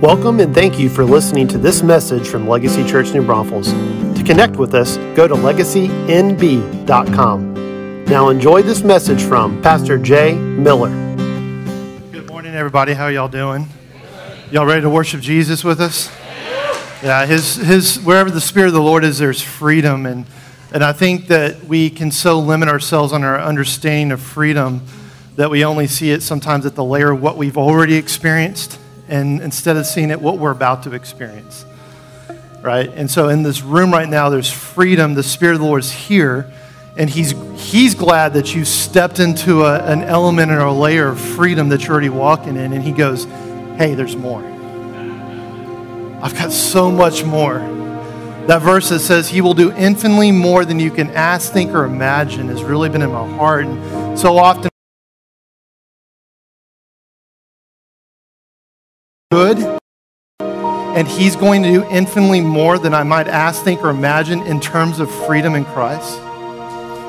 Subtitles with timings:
[0.00, 3.70] Welcome and thank you for listening to this message from Legacy Church New Braunfels.
[4.18, 5.94] To connect with us, go to legacynb.com.
[8.04, 10.90] Now enjoy this message from Pastor Jay Miller.
[12.10, 12.92] Good morning, everybody.
[12.92, 13.68] How y'all doing?
[14.50, 16.10] Y'all ready to worship Jesus with us?
[17.00, 20.06] Yeah, his, his, wherever the Spirit of the Lord is, there's freedom.
[20.06, 20.26] And,
[20.72, 24.82] and I think that we can so limit ourselves on our understanding of freedom
[25.36, 29.40] that we only see it sometimes at the layer of what we've already experienced and
[29.40, 31.64] instead of seeing it what we're about to experience
[32.64, 32.90] right?
[32.94, 35.12] And so in this room right now there's freedom.
[35.12, 36.50] The spirit of the lord is here
[36.96, 41.20] and he's he's glad that you stepped into a, an element or a layer of
[41.20, 42.72] freedom that you're already walking in.
[42.72, 43.26] And he goes
[43.76, 44.42] hey there's more.
[46.22, 47.58] I've got so much more.
[48.46, 51.84] That verse that says he will do infinitely more than you can ask think or
[51.84, 53.66] imagine has really been in my heart.
[53.66, 54.70] And so often
[59.44, 59.80] good,
[60.40, 64.58] and He's going to do infinitely more than I might ask, think, or imagine in
[64.58, 66.18] terms of freedom in Christ,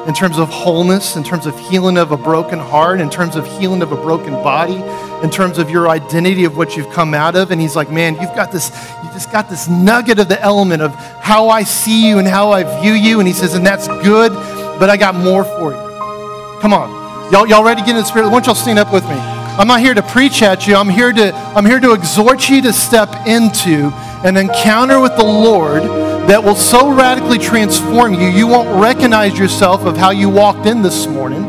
[0.06, 3.48] in terms of wholeness, in terms of healing of a broken heart, in terms of
[3.58, 4.76] healing of a broken body,
[5.24, 7.52] in terms of your identity of what you've come out of.
[7.52, 8.70] And He's like, man, you've got this,
[9.02, 12.52] you just got this nugget of the element of how I see you and how
[12.52, 13.20] I view you.
[13.20, 14.34] And He says, and that's good,
[14.78, 16.60] but I got more for you.
[16.60, 17.32] Come on.
[17.32, 18.26] Y'all, y'all ready to get in the spirit?
[18.26, 19.35] Why don't y'all stand up with me?
[19.58, 20.76] I'm not here to preach at you.
[20.76, 23.90] I'm here to, I'm here to exhort you to step into
[24.26, 25.84] an encounter with the Lord
[26.28, 30.82] that will so radically transform you, you won't recognize yourself of how you walked in
[30.82, 31.46] this morning,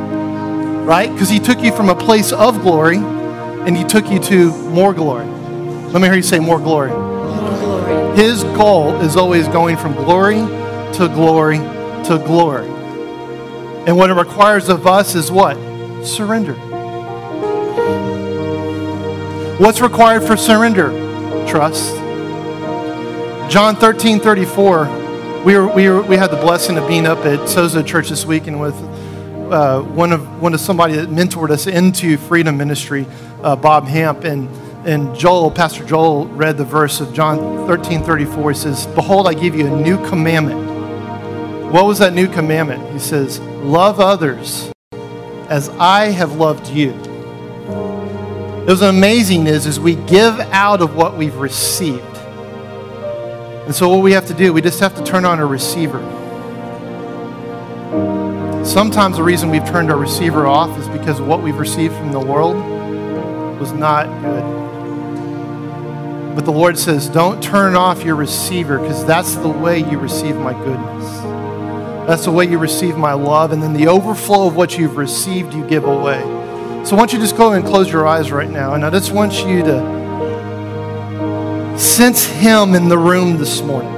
[0.84, 1.10] right?
[1.10, 4.92] Because He took you from a place of glory and He took you to more
[4.92, 5.26] glory.
[5.26, 6.90] Let me hear you say more glory.
[6.90, 8.16] More glory.
[8.16, 12.68] His goal is always going from glory to glory to glory.
[13.86, 15.56] And what it requires of us is what?
[16.04, 16.54] Surrender.
[19.58, 20.90] What's required for surrender?
[21.48, 21.96] Trust.
[23.50, 25.42] John 13 34.
[25.46, 28.26] We, were, we, were, we had the blessing of being up at Sozo Church this
[28.26, 28.74] week and with
[29.50, 33.06] uh, one, of, one of somebody that mentored us into freedom ministry,
[33.42, 34.24] uh, Bob Hamp.
[34.24, 34.46] And,
[34.86, 38.50] and Joel, Pastor Joel, read the verse of John 13 34.
[38.50, 41.72] He says, Behold, I give you a new commandment.
[41.72, 42.92] What was that new commandment?
[42.92, 44.70] He says, Love others
[45.48, 46.92] as I have loved you.
[48.66, 52.02] Was amazing is, is we give out of what we've received.
[53.64, 56.00] And so what we have to do, we just have to turn on a receiver.
[58.64, 62.18] Sometimes the reason we've turned our receiver off is because what we've received from the
[62.18, 62.56] world
[63.60, 64.42] was not good.
[66.34, 70.34] But the Lord says, don't turn off your receiver because that's the way you receive
[70.36, 71.04] my goodness.
[72.08, 73.52] That's the way you receive my love.
[73.52, 76.35] And then the overflow of what you've received, you give away.
[76.86, 78.74] So I want you to just go and close your eyes right now.
[78.74, 79.76] And I just want you to
[81.76, 83.92] sense Him in the room this morning.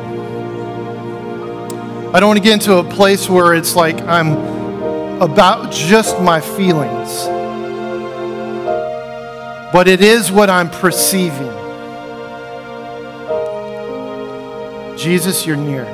[2.14, 4.32] I don't want to get into a place where it's like I'm
[5.20, 7.26] about just my feelings,
[9.70, 11.52] but it is what I'm perceiving.
[14.96, 15.84] Jesus, you're near.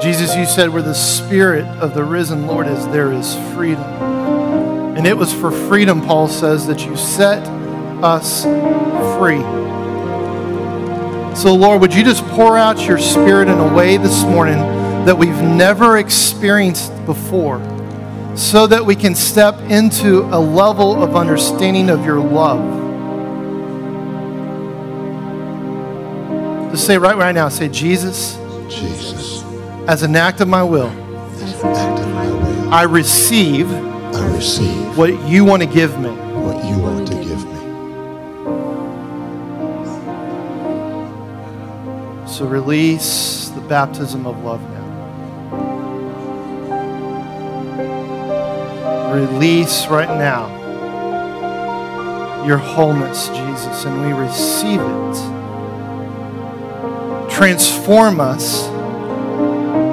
[0.00, 4.17] Jesus, you said where the Spirit of the risen Lord is, there is freedom.
[4.98, 7.46] And it was for freedom, Paul says, that you set
[8.02, 8.42] us
[9.16, 9.38] free.
[11.36, 14.58] So, Lord, would you just pour out your Spirit in a way this morning
[15.04, 17.60] that we've never experienced before
[18.36, 22.58] so that we can step into a level of understanding of your love?
[26.72, 28.36] Just say right right now, say, Jesus.
[28.68, 29.44] Jesus.
[29.86, 30.88] As an act of my will.
[30.88, 32.74] As an act of my will.
[32.74, 33.70] I receive
[34.18, 36.10] I receive what you want to give me.
[36.10, 37.58] what you want to give me.
[42.26, 44.78] So release the baptism of love now.
[49.14, 50.58] Release right now
[52.44, 55.16] your wholeness, Jesus, and we receive it.
[57.30, 58.66] Transform us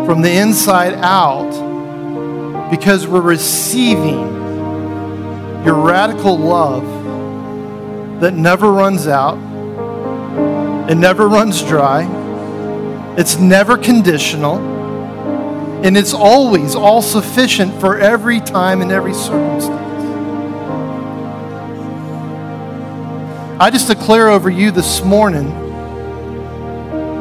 [0.05, 1.64] from the inside out
[2.75, 4.19] because we're receiving
[5.63, 6.83] your radical love
[8.19, 9.37] that never runs out,
[10.89, 12.05] it never runs dry,
[13.17, 14.57] it's never conditional,
[15.85, 19.71] and it's always all sufficient for every time and every circumstance.
[23.57, 25.49] I just declare over you this morning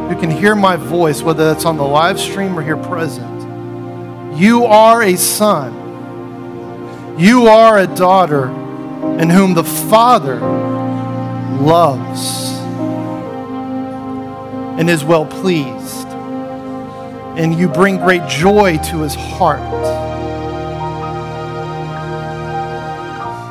[0.08, 3.33] who can hear my voice, whether that's on the live stream or here present.
[4.34, 5.72] You are a son.
[7.16, 8.48] You are a daughter
[9.20, 10.40] in whom the Father
[11.60, 12.50] loves
[14.76, 16.08] and is well pleased.
[17.38, 19.60] And you bring great joy to his heart.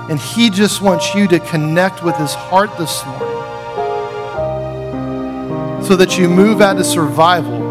[0.09, 3.29] And he just wants you to connect with his heart this morning
[5.81, 7.62] so that you move out of survival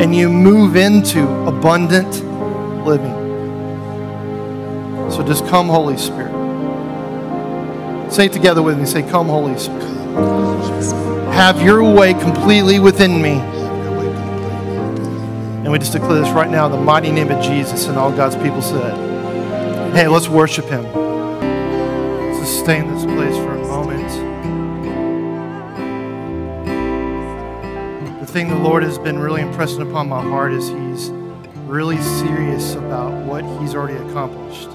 [0.00, 2.24] and you move into abundant
[2.84, 3.22] living.
[5.10, 6.32] So just come, Holy Spirit.
[8.12, 8.84] Say it together with me.
[8.84, 9.82] Say, Come, Holy Spirit.
[11.32, 13.40] Have your way completely within me.
[15.62, 18.10] And we just declare this right now in the mighty name of Jesus, and all
[18.10, 18.94] God's people said.
[19.94, 20.82] Hey, let's worship Him.
[20.92, 23.51] Let's just stay in this place for
[28.32, 31.10] thing the Lord has been really impressing upon my heart is He's
[31.66, 34.70] really serious about what He's already accomplished.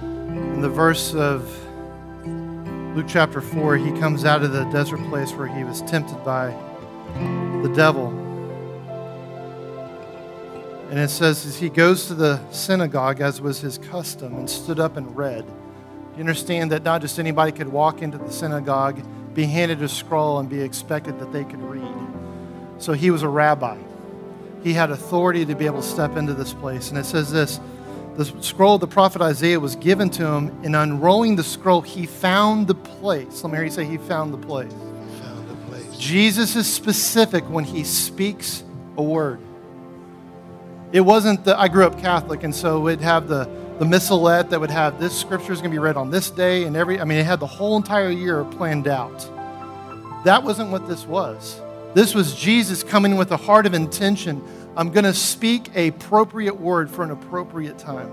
[0.00, 1.48] In the verse of
[2.96, 6.48] Luke chapter 4, he comes out of the desert place where he was tempted by
[7.62, 8.08] the devil.
[10.90, 14.80] And it says, as he goes to the synagogue, as was his custom, and stood
[14.80, 15.44] up and read.
[16.16, 19.00] You understand that not just anybody could walk into the synagogue,
[19.34, 22.01] be handed a scroll, and be expected that they could read.
[22.82, 23.78] So he was a rabbi.
[24.64, 26.90] He had authority to be able to step into this place.
[26.90, 27.60] And it says this
[28.16, 30.64] the scroll of the prophet Isaiah was given to him.
[30.64, 33.44] In unrolling the scroll, he found the place.
[33.44, 34.72] Let me hear you say, He found the place.
[34.72, 35.96] Found a place.
[35.96, 38.64] Jesus is specific when he speaks
[38.96, 39.38] a word.
[40.90, 43.44] It wasn't that I grew up Catholic, and so we'd have the,
[43.78, 46.64] the missalette that would have this scripture is going to be read on this day,
[46.64, 49.20] and every, I mean, it had the whole entire year planned out.
[50.24, 51.62] That wasn't what this was.
[51.94, 54.42] This was Jesus coming with a heart of intention.
[54.76, 58.10] I'm going to speak a appropriate word for an appropriate time.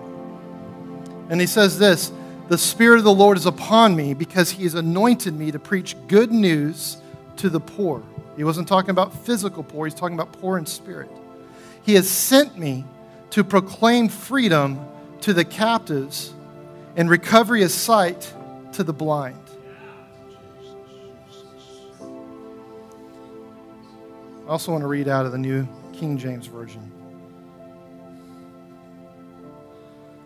[1.30, 2.12] And he says this
[2.50, 5.96] The Spirit of the Lord is upon me because he has anointed me to preach
[6.08, 6.98] good news
[7.38, 8.04] to the poor.
[8.36, 11.10] He wasn't talking about physical poor, he's talking about poor in spirit.
[11.84, 12.84] He has sent me
[13.32, 14.86] to proclaim freedom
[15.22, 16.34] to the captives
[16.96, 18.34] and recovery of sight
[18.74, 19.49] to the blind.
[24.50, 26.92] I also want to read out of the New King James Version.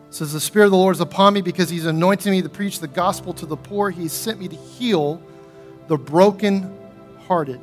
[0.07, 2.47] It says, The Spirit of the Lord is upon me because He's anointed me to
[2.47, 3.89] preach the gospel to the poor.
[3.89, 5.21] He's sent me to heal
[5.89, 7.59] the broken-hearted.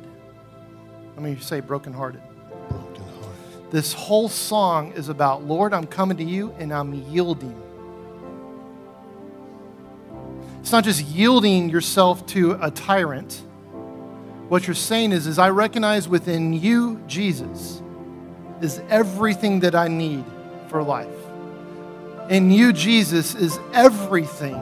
[1.15, 2.21] Let me say broken-hearted.
[2.69, 3.71] Broken heart.
[3.71, 7.59] This whole song is about, Lord, I'm coming to you and I'm yielding.
[10.59, 13.41] It's not just yielding yourself to a tyrant.
[14.51, 17.81] What you're saying is, is I recognize within you, Jesus,
[18.59, 20.25] is everything that I need
[20.67, 21.07] for life.
[22.29, 24.61] In you, Jesus, is everything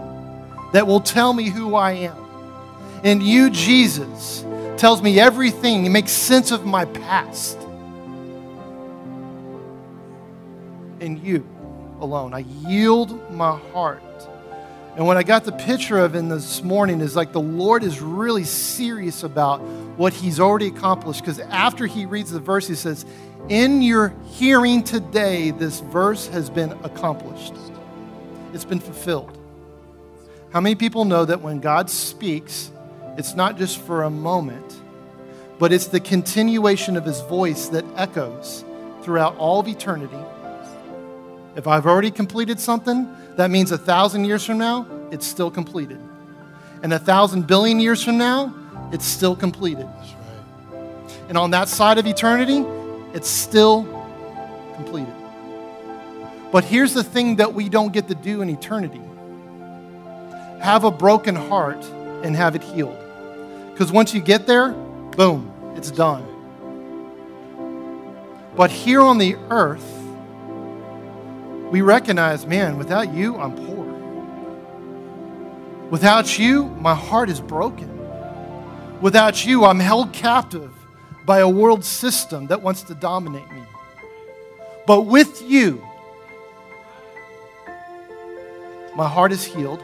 [0.73, 2.15] that will tell me who I am.
[3.03, 4.45] In you, Jesus,
[4.77, 5.87] tells me everything.
[5.87, 7.57] It makes sense of my past.
[10.99, 11.43] In you
[11.99, 12.35] alone.
[12.35, 14.03] I yield my heart.
[14.95, 18.01] And what I got the picture of in this morning is like the Lord is
[18.01, 19.61] really serious about
[19.97, 21.21] what he's already accomplished.
[21.21, 23.05] Because after he reads the verse, he says,
[23.47, 27.53] In your hearing today, this verse has been accomplished,
[28.53, 29.37] it's been fulfilled.
[30.51, 32.71] How many people know that when God speaks,
[33.17, 34.81] it's not just for a moment,
[35.59, 38.65] but it's the continuation of his voice that echoes
[39.03, 40.17] throughout all of eternity?
[41.55, 43.07] If I've already completed something,
[43.39, 45.97] that means a thousand years from now, it's still completed.
[46.83, 48.53] And a thousand billion years from now,
[48.91, 49.87] it's still completed.
[49.87, 51.13] That's right.
[51.29, 52.65] And on that side of eternity,
[53.13, 53.83] it's still
[54.75, 55.13] completed.
[56.51, 59.01] But here's the thing that we don't get to do in eternity
[60.61, 61.81] have a broken heart
[62.23, 62.99] and have it healed.
[63.71, 64.73] Because once you get there,
[65.15, 66.25] boom, it's done.
[68.57, 69.98] But here on the earth,
[71.71, 73.85] we recognize, man, without you, I'm poor.
[75.89, 77.89] Without you, my heart is broken.
[79.01, 80.71] Without you, I'm held captive
[81.25, 83.63] by a world system that wants to dominate me.
[84.87, 85.83] But with you,
[88.95, 89.83] my heart is healed.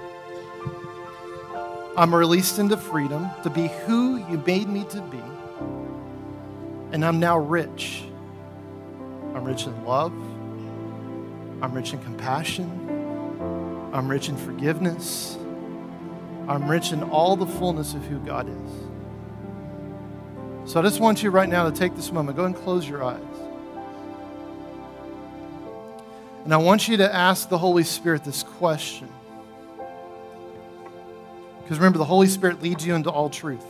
[1.95, 5.21] I'm released into freedom to be who you made me to be.
[6.91, 8.03] And I'm now rich.
[9.33, 10.13] I'm rich in love.
[11.61, 12.69] I'm rich in compassion.
[13.93, 15.37] I'm rich in forgiveness.
[16.47, 20.71] I'm rich in all the fullness of who God is.
[20.71, 22.37] So I just want you right now to take this moment.
[22.37, 23.21] Go and close your eyes.
[26.43, 29.09] And I want you to ask the Holy Spirit this question
[31.63, 33.65] Because remember, the Holy Spirit leads you into all truth.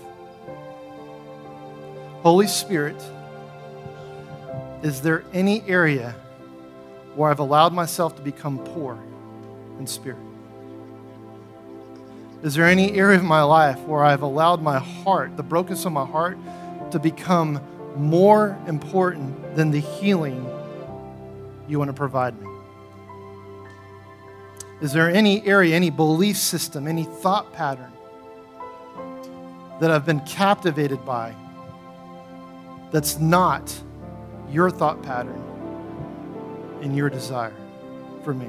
[2.21, 3.01] Holy Spirit,
[4.81, 6.15] is there any area
[7.15, 8.99] where I've allowed myself to become poor
[9.79, 10.19] in spirit?
[12.43, 15.93] Is there any area of my life where I've allowed my heart, the brokenness of
[15.93, 16.37] my heart,
[16.91, 17.59] to become
[17.95, 20.45] more important than the healing
[21.67, 22.47] you want to provide me?
[24.81, 27.91] Is there any area, any belief system, any thought pattern
[29.79, 31.33] that I've been captivated by
[32.91, 33.73] that's not
[34.49, 35.41] your thought pattern
[36.85, 37.53] and your desire
[38.23, 38.47] for me?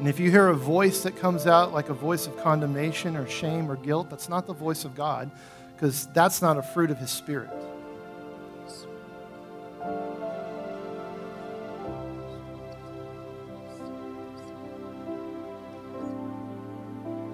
[0.00, 3.28] And if you hear a voice that comes out like a voice of condemnation or
[3.28, 5.30] shame or guilt, that's not the voice of God
[5.74, 7.50] because that's not a fruit of His Spirit.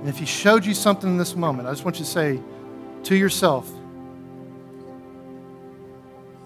[0.01, 2.41] And if He showed you something in this moment, I just want you to say
[3.05, 3.71] to yourself,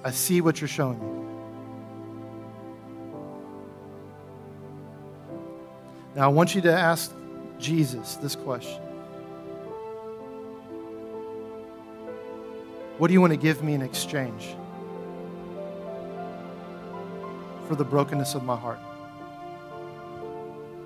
[0.03, 1.21] I see what you're showing me.
[6.17, 7.13] Now, I want you to ask
[7.59, 8.81] Jesus this question
[12.99, 14.55] What do you want to give me in exchange
[17.67, 18.79] for the brokenness of my heart?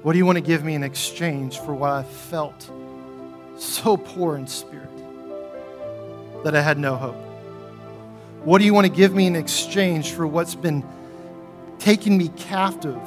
[0.02, 2.70] What do you want to give me in exchange for what I felt
[3.56, 4.90] so poor in spirit
[6.44, 7.33] that I had no hope?
[8.44, 10.84] What do you want to give me in exchange for what's been
[11.78, 13.00] taking me captive?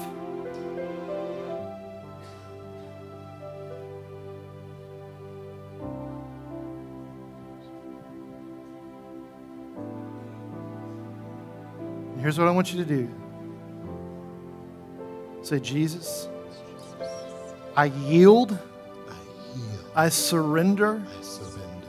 [12.20, 13.10] Here's what I want you to do
[15.44, 16.28] say, Jesus,
[17.76, 19.16] I yield, I
[19.56, 19.92] yield.
[19.96, 21.88] I surrender I surrender.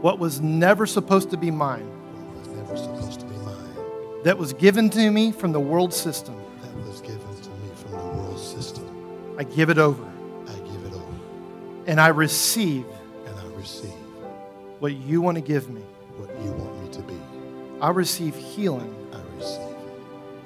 [0.00, 1.88] what was never supposed to be mine,
[4.24, 6.34] that was given to me from the world system.
[6.62, 9.34] That was given to me from the world system.
[9.38, 10.04] I give it over
[10.46, 11.14] I give it over.
[11.86, 12.84] and I receive
[13.26, 13.90] And I receive
[14.80, 15.80] what you want to give me.
[16.16, 17.18] what you want me to be.
[17.80, 19.76] I receive healing I receive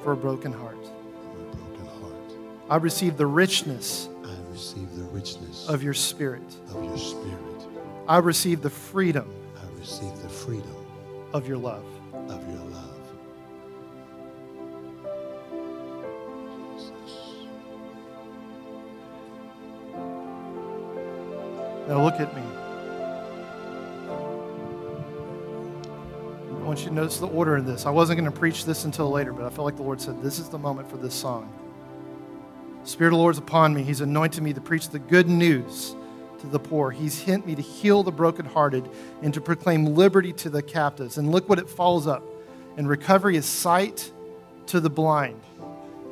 [0.03, 0.77] for a broken heart.
[0.83, 2.33] from a broken heart.
[2.71, 6.43] I receive the richness I receive the richness of your spirit.
[6.75, 7.67] of your spirit.
[8.09, 10.75] I receive the freedom I receive the freedom
[11.33, 11.85] of your love.
[21.89, 22.43] Now look at me.
[26.51, 27.87] I want you to notice the order in this.
[27.87, 30.21] I wasn't going to preach this until later, but I felt like the Lord said,
[30.21, 31.53] This is the moment for this song.
[32.83, 33.85] Spirit of the Lord is upon me.
[33.85, 35.95] He's anointed me to preach the good news
[36.41, 36.91] to the poor.
[36.91, 38.89] He's sent me to heal the brokenhearted
[39.23, 41.19] and to proclaim liberty to the captives.
[41.19, 42.25] And look what it follows up.
[42.77, 44.11] And recovery is sight
[44.67, 45.41] to the blind.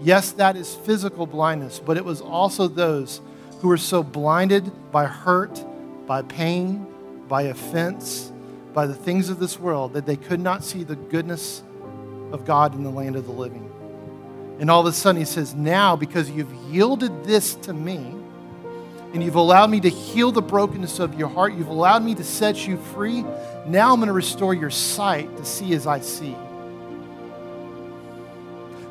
[0.01, 3.21] Yes, that is physical blindness, but it was also those
[3.65, 5.65] who were so blinded by hurt,
[6.07, 6.87] by pain,
[7.29, 8.31] by offense,
[8.75, 11.63] by the things of this world that they could not see the goodness
[12.31, 13.67] of God in the land of the living.
[14.61, 18.15] And all of a sudden, he says, Now, because you've yielded this to me,
[19.15, 22.23] and you've allowed me to heal the brokenness of your heart, you've allowed me to
[22.23, 23.25] set you free,
[23.67, 26.37] now I'm going to restore your sight to see as I see.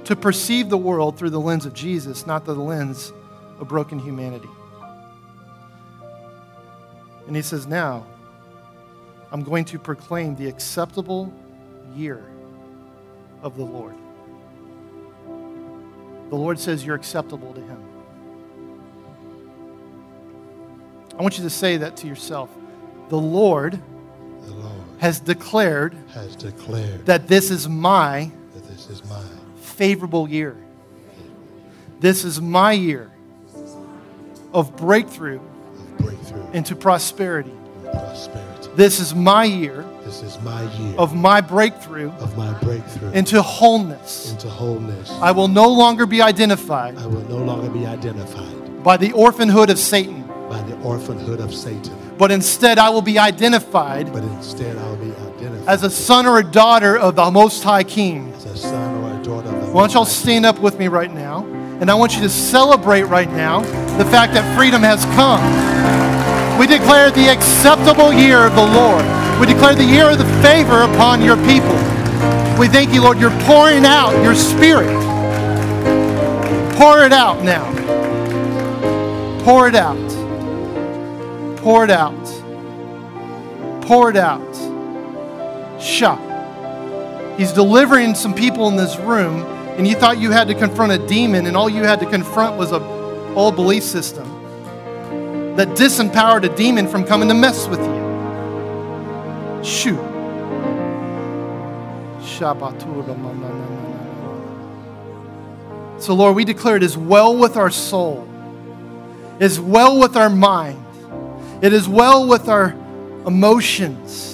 [0.06, 3.14] To perceive the world through the lens of Jesus, not the lens
[3.60, 4.50] of broken humanity.
[7.28, 8.06] And he says, Now,
[9.32, 11.34] I'm going to proclaim the acceptable
[11.96, 12.24] year
[13.42, 13.96] of the Lord.
[16.30, 17.84] The Lord says you're acceptable to him.
[21.18, 22.50] I want you to say that to yourself.
[23.10, 23.80] The Lord
[24.44, 29.24] The Lord has declared has declared that this is my that this is my
[29.58, 30.56] favorable year.
[32.00, 33.12] This is my year
[34.54, 35.40] of breakthrough
[36.04, 37.52] breakthrough into prosperity.
[37.84, 38.70] prosperity.
[38.76, 43.42] This is my year This is my year of my breakthrough of my breakthrough into
[43.42, 44.32] wholeness.
[44.32, 45.10] into wholeness.
[45.22, 49.70] I will no longer be identified I will no longer be identified by the orphanhood
[49.70, 54.76] of Satan, by the orphanhood of Satan, but instead I will be identified but instead
[54.78, 58.34] I will be identified as a son or a daughter of the Most High King.
[58.34, 60.88] as a son or a daughter of the Why don't y'all stand up with me
[60.88, 61.46] right now?
[61.84, 63.60] And I want you to celebrate right now
[63.98, 65.44] the fact that freedom has come.
[66.58, 69.04] We declare the acceptable year of the Lord.
[69.38, 71.76] We declare the year of the favor upon your people.
[72.58, 74.96] We thank you, Lord, you're pouring out your spirit.
[76.78, 77.68] Pour it out now.
[79.44, 79.98] Pour it out.
[81.58, 82.26] Pour it out.
[83.82, 84.56] Pour it out.
[85.82, 86.18] Shut.
[87.38, 89.44] He's delivering some people in this room,
[89.78, 92.58] and you thought you had to confront a demon, and all you had to confront
[92.58, 92.82] was a
[93.36, 94.28] old belief system
[95.56, 99.64] that disempowered a demon from coming to mess with you.
[99.64, 100.00] Shoot.
[106.00, 108.28] So, Lord, we declare it is well with our soul,
[109.40, 110.84] it is well with our mind,
[111.62, 112.76] it is well with our
[113.26, 114.33] emotions.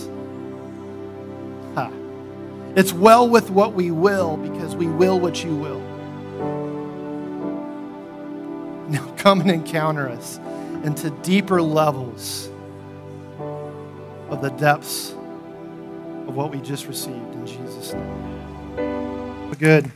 [2.79, 5.81] It's well with what we will because we will what you will.
[8.87, 10.37] Now come and encounter us
[10.85, 12.49] into deeper levels
[14.29, 19.51] of the depths of what we just received in Jesus' name.
[19.59, 19.91] Good.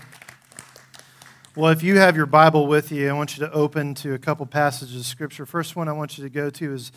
[1.56, 4.20] Well, if you have your Bible with you, I want you to open to a
[4.20, 5.46] couple passages of Scripture.
[5.46, 6.92] First one I want you to go to is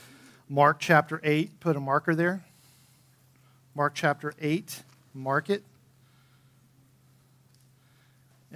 [0.48, 1.60] Mark chapter 8.
[1.60, 2.44] Put a marker there.
[3.76, 4.82] Mark chapter 8.
[5.14, 5.62] Mark it.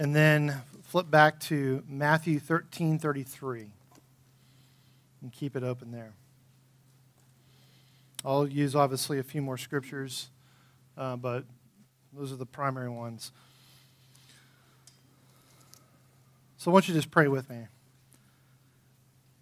[0.01, 3.67] And then flip back to Matthew 13 33.
[5.21, 6.15] And keep it open there.
[8.25, 10.31] I'll use obviously a few more scriptures,
[10.97, 11.45] uh, but
[12.15, 13.31] those are the primary ones.
[16.57, 17.67] So I want you to just pray with me.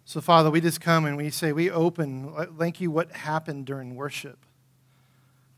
[0.03, 2.33] So, Father, we just come and we say, we open.
[2.57, 4.39] Thank you what happened during worship.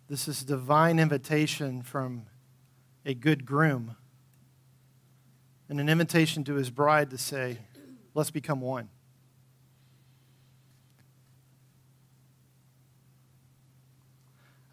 [0.07, 2.27] This is divine invitation from
[3.03, 3.95] a good groom
[5.71, 7.57] and an invitation to his bride to say,
[8.13, 8.89] let's become one.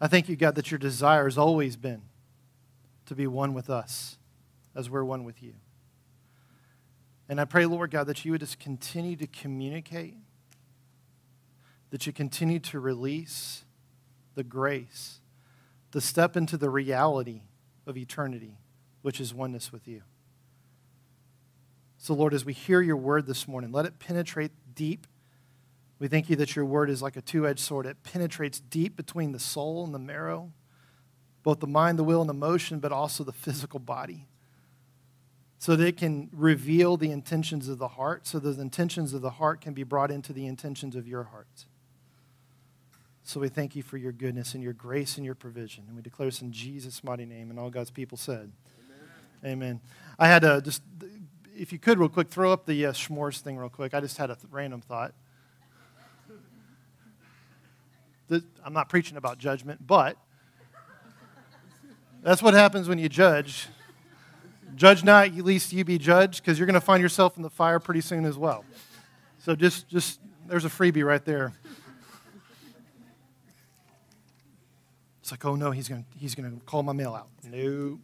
[0.01, 2.01] I thank you, God, that your desire has always been
[3.05, 4.17] to be one with us
[4.75, 5.53] as we're one with you.
[7.29, 10.17] And I pray, Lord God, that you would just continue to communicate,
[11.91, 13.63] that you continue to release
[14.35, 15.21] the grace
[15.93, 17.43] to step into the reality
[17.87, 18.57] of eternity,
[19.01, 20.01] which is oneness with you.
[21.99, 25.05] So, Lord, as we hear your word this morning, let it penetrate deep.
[25.99, 27.85] We thank you that your word is like a two edged sword.
[27.85, 30.51] It penetrates deep between the soul and the marrow,
[31.43, 34.25] both the mind, the will, and the but also the physical body
[35.59, 39.31] so that it can reveal the intentions of the heart, so those intentions of the
[39.31, 41.65] heart can be brought into the intentions of your heart.
[43.23, 45.83] So we thank you for your goodness and your grace and your provision.
[45.87, 47.49] And we declare this in Jesus' mighty name.
[47.49, 48.53] And all God's people said,
[49.43, 49.51] Amen.
[49.51, 49.81] Amen.
[50.17, 50.81] I had a just,
[51.59, 53.93] if you could, real quick, throw up the uh, s'mores thing real quick.
[53.93, 55.13] I just had a th- random thought.
[58.63, 60.15] I'm not preaching about judgment, but
[62.21, 63.67] that's what happens when you judge.
[64.75, 67.79] Judge not, least you be judged, because you're going to find yourself in the fire
[67.79, 68.63] pretty soon as well.
[69.39, 71.53] So just, just there's a freebie right there.
[75.21, 77.27] It's like, oh no, he's going he's going to call my mail out.
[77.43, 77.99] No.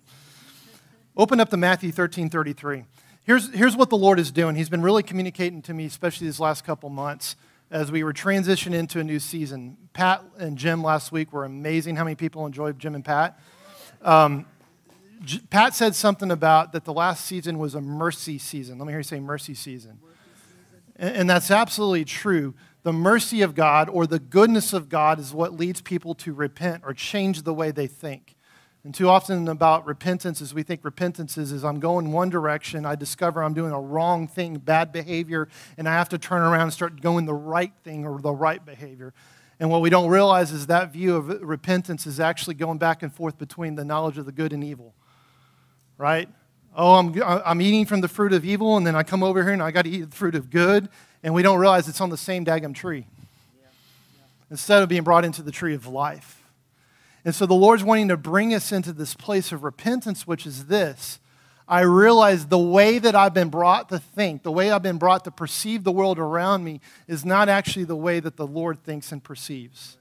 [1.18, 2.84] Open up to Matthew 13 33.
[3.26, 4.56] Here's, here's what the Lord is doing.
[4.56, 7.36] He's been really communicating to me, especially these last couple months,
[7.72, 9.78] as we were transitioning into a new season.
[9.94, 11.96] Pat and Jim last week were amazing.
[11.96, 13.40] How many people enjoyed Jim and Pat?
[14.04, 14.46] Um,
[15.50, 18.78] Pat said something about that the last season was a mercy season.
[18.78, 19.98] Let me hear you say mercy season.
[20.96, 22.54] And, and that's absolutely true.
[22.84, 26.84] The mercy of God or the goodness of God is what leads people to repent
[26.86, 28.35] or change the way they think.
[28.86, 32.86] And too often about repentance is we think repentance is, is I'm going one direction,
[32.86, 36.62] I discover I'm doing a wrong thing, bad behavior, and I have to turn around
[36.62, 39.14] and start going the right thing or the right behavior.
[39.60, 43.14] And what we don't realize is that view of repentance is actually going back and
[43.14, 44.94] forth between the knowledge of the good and evil
[45.98, 46.30] right?
[46.76, 49.54] Oh, I'm, I'm eating from the fruit of evil, and then I come over here
[49.54, 50.90] and I got to eat the fruit of good,
[51.24, 53.06] and we don't realize it's on the same daggum tree
[53.60, 53.64] yeah.
[53.64, 54.24] Yeah.
[54.52, 56.45] instead of being brought into the tree of life.
[57.26, 60.68] And so the Lord's wanting to bring us into this place of repentance, which is
[60.68, 61.20] this.
[61.68, 65.24] I realize the way that I've been brought to think, the way I've been brought
[65.24, 69.12] to perceive the world around me, is not actually the way that the Lord thinks
[69.12, 69.98] and perceives.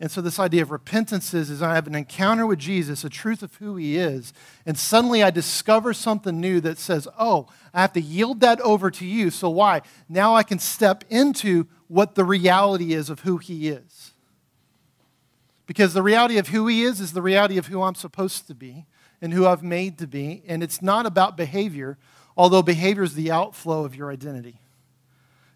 [0.00, 3.08] And so, this idea of repentance is, is I have an encounter with Jesus, a
[3.10, 4.32] truth of who he is,
[4.64, 8.90] and suddenly I discover something new that says, Oh, I have to yield that over
[8.90, 9.30] to you.
[9.30, 9.82] So, why?
[10.08, 14.12] Now I can step into what the reality is of who he is.
[15.66, 18.54] Because the reality of who he is is the reality of who I'm supposed to
[18.54, 18.86] be
[19.20, 20.42] and who I've made to be.
[20.46, 21.98] And it's not about behavior,
[22.36, 24.60] although behavior is the outflow of your identity,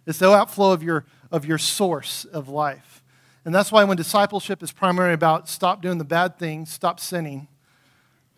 [0.06, 3.02] it's the outflow of your, of your source of life.
[3.44, 7.48] And that's why when discipleship is primarily about stop doing the bad things, stop sinning,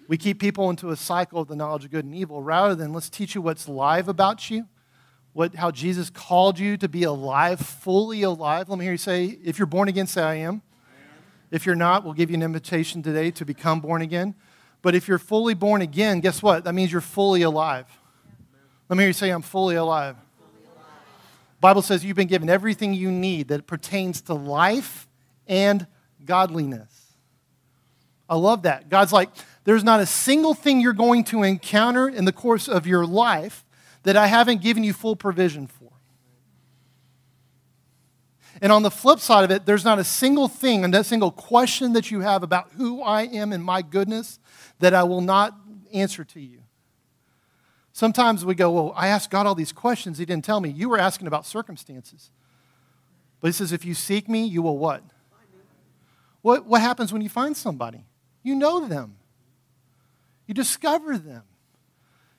[0.07, 2.93] we keep people into a cycle of the knowledge of good and evil rather than
[2.93, 4.67] let's teach you what's live about you,
[5.33, 8.69] what, how Jesus called you to be alive, fully alive.
[8.69, 10.63] Let me hear you say, if you're born again, say, I am.
[11.53, 14.35] If you're not, we'll give you an invitation today to become born again.
[14.81, 16.65] But if you're fully born again, guess what?
[16.65, 17.87] That means you're fully alive.
[18.88, 20.17] Let me hear you say, I'm fully alive.
[21.61, 25.07] Bible says you've been given everything you need that pertains to life
[25.47, 25.87] and
[26.25, 27.15] godliness.
[28.29, 28.88] I love that.
[28.88, 29.29] God's like,
[29.65, 33.62] there's not a single thing you're going to encounter in the course of your life
[34.05, 35.82] that I haven't given you full provision for.
[38.62, 41.33] And on the flip side of it, there's not a single thing and a single
[41.33, 44.38] question that you have about who I am and my goodness
[44.79, 45.57] that I will not
[45.92, 46.61] answer to you.
[47.92, 50.16] Sometimes we go, Well, I asked God all these questions.
[50.16, 50.70] He didn't tell me.
[50.70, 52.31] You were asking about circumstances.
[53.40, 55.03] But He says, If you seek me, you will what?
[56.40, 58.05] What, what happens when you find somebody?
[58.44, 59.16] You know them,
[60.46, 61.42] you discover them.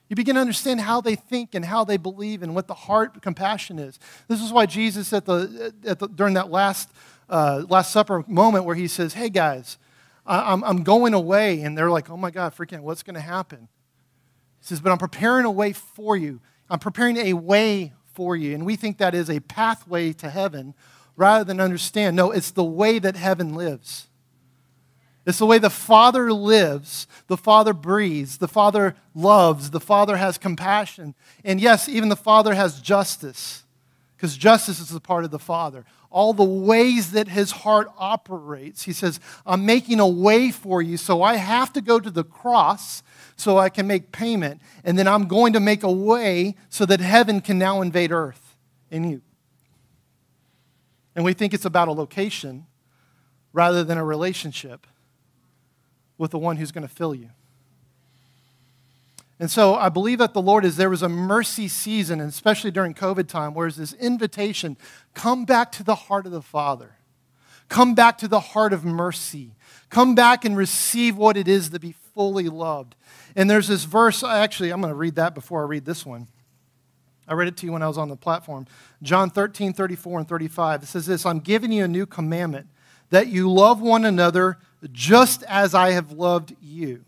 [0.10, 3.22] You begin to understand how they think and how they believe and what the heart
[3.22, 4.00] compassion is.
[4.28, 6.89] This is why Jesus, at the, at the, during that last,
[7.30, 9.78] uh, last Supper moment where he says, Hey guys,
[10.26, 11.62] I'm, I'm going away.
[11.62, 13.70] And they're like, Oh my God, freaking, what's going to happen?
[14.60, 16.42] He says, But I'm preparing a way for you.
[16.70, 18.54] I'm preparing a way for you.
[18.54, 20.74] And we think that is a pathway to heaven
[21.16, 22.16] rather than understand.
[22.16, 24.08] No, it's the way that heaven lives.
[25.25, 30.38] It's the way the Father lives, the Father breathes, the Father loves, the Father has
[30.38, 31.15] compassion.
[31.45, 33.63] And yes, even the Father has justice,
[34.17, 35.86] because justice is a part of the Father.
[36.09, 40.97] All the ways that his heart operates, he says, I'm making a way for you,
[40.97, 43.01] so I have to go to the cross
[43.38, 44.62] so I can make payment.
[44.83, 48.57] And then I'm going to make a way so that heaven can now invade earth
[48.91, 49.21] in you.
[51.15, 52.65] And we think it's about a location
[53.53, 54.86] rather than a relationship
[56.17, 57.30] with the one who's going to fill you.
[59.39, 62.71] And so I believe that the Lord is there was a mercy season, and especially
[62.71, 64.78] during COVID time, where there's this invitation
[65.13, 66.95] come back to the heart of the Father.
[67.67, 69.56] Come back to the heart of mercy.
[69.89, 72.95] Come back and receive what it is to be fully loved.
[73.36, 76.28] And there's this verse, actually, I'm going to read that before I read this one.
[77.28, 78.67] I read it to you when I was on the platform.
[79.02, 80.84] John 13, 34, and 35.
[80.84, 82.67] It says this I'm giving you a new commandment
[83.10, 84.58] that you love one another
[84.91, 87.06] just as I have loved you.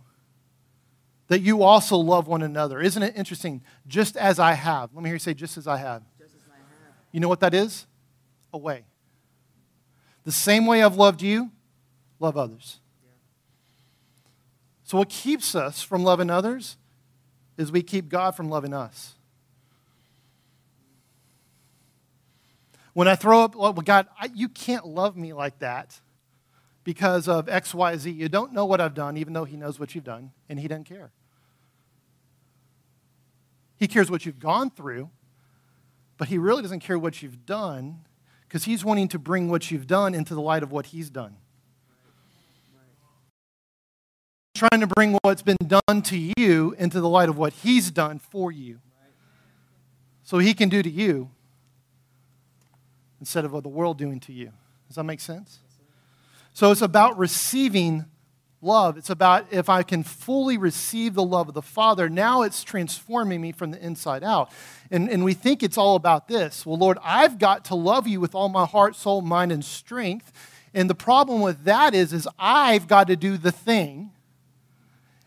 [1.27, 2.79] That you also love one another.
[2.79, 3.63] Isn't it interesting?
[3.87, 4.91] Just as I have.
[4.93, 6.03] Let me hear you say, just as I have.
[6.23, 6.93] As I have.
[7.11, 7.87] You know what that is?
[8.53, 8.85] A way.
[10.23, 11.51] The same way I've loved you,
[12.19, 12.79] love others.
[13.03, 13.11] Yeah.
[14.83, 16.77] So, what keeps us from loving others
[17.57, 19.15] is we keep God from loving us.
[22.93, 25.99] When I throw up, well, God, I, you can't love me like that
[26.85, 28.11] because of X, Y, Z.
[28.11, 30.69] You don't know what I've done, even though He knows what you've done, and He
[30.69, 31.11] doesn't care.
[33.75, 35.09] He cares what you've gone through,
[36.17, 38.05] but He really doesn't care what you've done
[38.47, 41.35] because He's wanting to bring what you've done into the light of what He's done.
[44.53, 48.19] Trying to bring what's been done to you into the light of what He's done
[48.19, 48.79] for you.
[50.23, 51.31] So He can do to you
[53.19, 54.51] instead of what the world doing to you.
[54.87, 55.59] Does that make sense?
[56.55, 58.05] So it's about receiving
[58.61, 58.97] love.
[58.97, 63.41] It's about if I can fully receive the love of the Father, now it's transforming
[63.41, 64.49] me from the inside out.
[64.89, 66.65] And, and we think it's all about this.
[66.65, 70.31] Well, Lord, I've got to love you with all my heart, soul, mind, and strength.
[70.73, 74.11] And the problem with that is, is I've got to do the thing.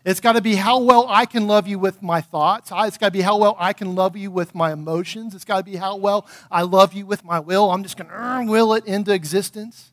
[0.03, 2.71] It's got to be how well I can love you with my thoughts.
[2.73, 5.35] It's got to be how well I can love you with my emotions.
[5.35, 7.69] It's got to be how well I love you with my will.
[7.69, 9.91] I'm just going to uh, will it into existence.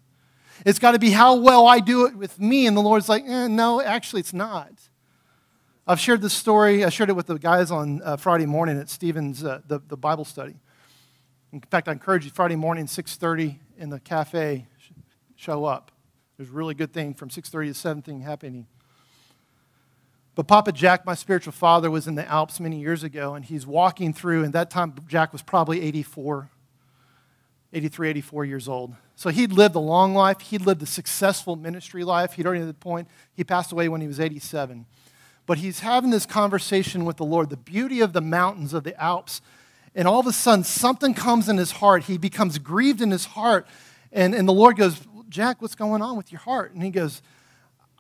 [0.66, 2.66] It's got to be how well I do it with me.
[2.66, 4.72] And the Lord's like, eh, no, actually, it's not.
[5.87, 6.85] I've shared this story.
[6.85, 9.96] I shared it with the guys on uh, Friday morning at Stephen's, uh, the, the
[9.96, 10.57] Bible study.
[11.52, 14.66] In fact, I encourage you, Friday morning, 6.30 in the cafe,
[15.37, 15.92] show up.
[16.37, 18.66] There's a really good thing from 6.30 to 7 happening.
[20.35, 23.68] But Papa Jack, my spiritual father, was in the Alps many years ago, and he's
[23.68, 26.50] walking through, and that time Jack was probably 84,
[27.72, 28.94] 83, 84 years old.
[29.16, 30.40] So he'd lived a long life.
[30.40, 32.35] He'd lived a successful ministry life.
[32.35, 34.87] He'd already at the point, he passed away when he was 87.
[35.46, 39.00] But he's having this conversation with the Lord, the beauty of the mountains of the
[39.00, 39.40] Alps.
[39.94, 42.05] And all of a sudden, something comes in his heart.
[42.05, 43.66] He becomes grieved in his heart.
[44.12, 46.72] And, and the Lord goes, Jack, what's going on with your heart?
[46.72, 47.22] And he goes,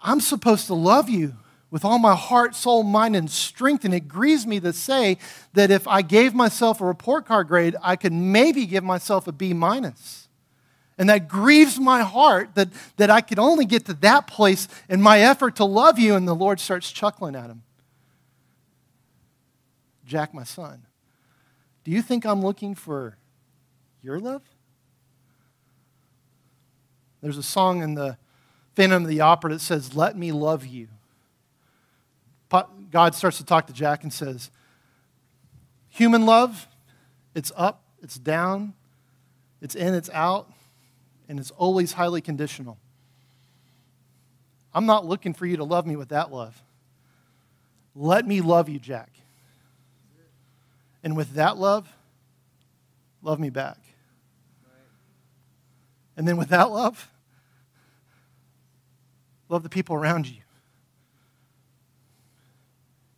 [0.02, 1.34] I'm supposed to love you
[1.70, 3.84] with all my heart, soul, mind, and strength.
[3.84, 5.18] And it grieves me to say
[5.54, 9.32] that if I gave myself a report card grade, I could maybe give myself a
[9.32, 10.28] B minus.
[10.98, 15.02] And that grieves my heart that, that I could only get to that place in
[15.02, 16.14] my effort to love you.
[16.14, 17.62] And the Lord starts chuckling at him.
[20.06, 20.86] Jack, my son,
[21.84, 23.18] Do you think I'm looking for
[24.02, 24.42] your love?
[27.20, 28.16] There's a song in the
[28.76, 30.88] Phantom of the Opera that says, Let me love you.
[32.90, 34.50] God starts to talk to Jack and says,
[35.88, 36.66] Human love,
[37.34, 38.74] it's up, it's down,
[39.60, 40.52] it's in, it's out,
[41.28, 42.78] and it's always highly conditional.
[44.74, 46.62] I'm not looking for you to love me with that love.
[47.94, 49.10] Let me love you, Jack.
[51.02, 51.88] And with that love,
[53.22, 53.78] love me back.
[56.16, 57.10] And then with that love,
[59.48, 60.42] love the people around you.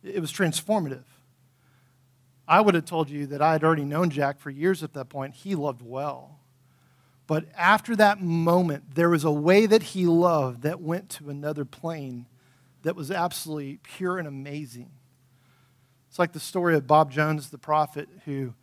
[0.03, 1.03] It was transformative.
[2.47, 5.09] I would have told you that I had already known Jack for years at that
[5.09, 5.35] point.
[5.35, 6.39] He loved well.
[7.27, 11.63] But after that moment, there was a way that he loved that went to another
[11.63, 12.25] plane
[12.81, 14.89] that was absolutely pure and amazing.
[16.09, 18.55] It's like the story of Bob Jones, the prophet, who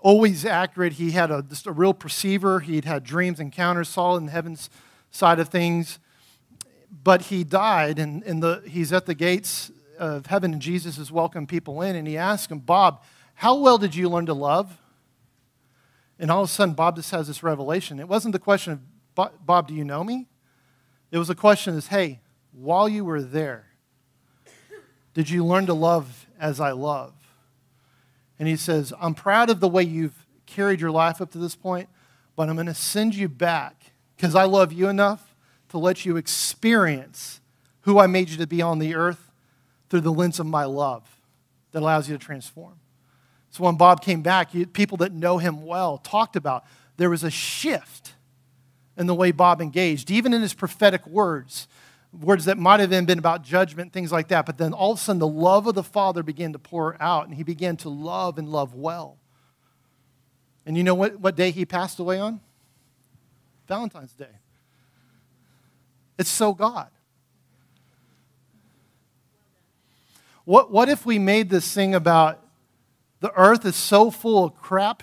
[0.00, 0.92] always accurate.
[0.92, 2.60] He had a, just a real perceiver.
[2.60, 4.70] He'd had dreams, encounters, saw in the heavens
[5.10, 5.98] side of things.
[7.02, 11.10] But he died, and, and the, he's at the gates of heaven, and Jesus is
[11.10, 13.02] welcoming people in, and he asks him, Bob,
[13.34, 14.78] how well did you learn to love?
[16.18, 18.00] And all of a sudden, Bob just has this revelation.
[18.00, 18.80] It wasn't the question of,
[19.44, 20.26] Bob, do you know me?
[21.10, 22.20] It was a question is, hey,
[22.52, 23.66] while you were there,
[25.14, 27.12] did you learn to love as I love?
[28.38, 31.56] And he says, I'm proud of the way you've carried your life up to this
[31.56, 31.88] point,
[32.34, 35.34] but I'm going to send you back because I love you enough
[35.70, 37.40] to let you experience
[37.82, 39.25] who I made you to be on the earth
[39.88, 41.08] through the lens of my love
[41.72, 42.74] that allows you to transform.
[43.50, 46.64] So when Bob came back, people that know him well talked about
[46.96, 48.14] there was a shift
[48.96, 51.68] in the way Bob engaged, even in his prophetic words,
[52.18, 54.46] words that might have been about judgment, things like that.
[54.46, 57.26] But then all of a sudden, the love of the Father began to pour out,
[57.26, 59.18] and he began to love and love well.
[60.64, 62.40] And you know what, what day he passed away on?
[63.68, 64.40] Valentine's Day.
[66.18, 66.88] It's so God.
[70.46, 72.40] What, what if we made this thing about
[73.18, 75.02] the earth is so full of crap,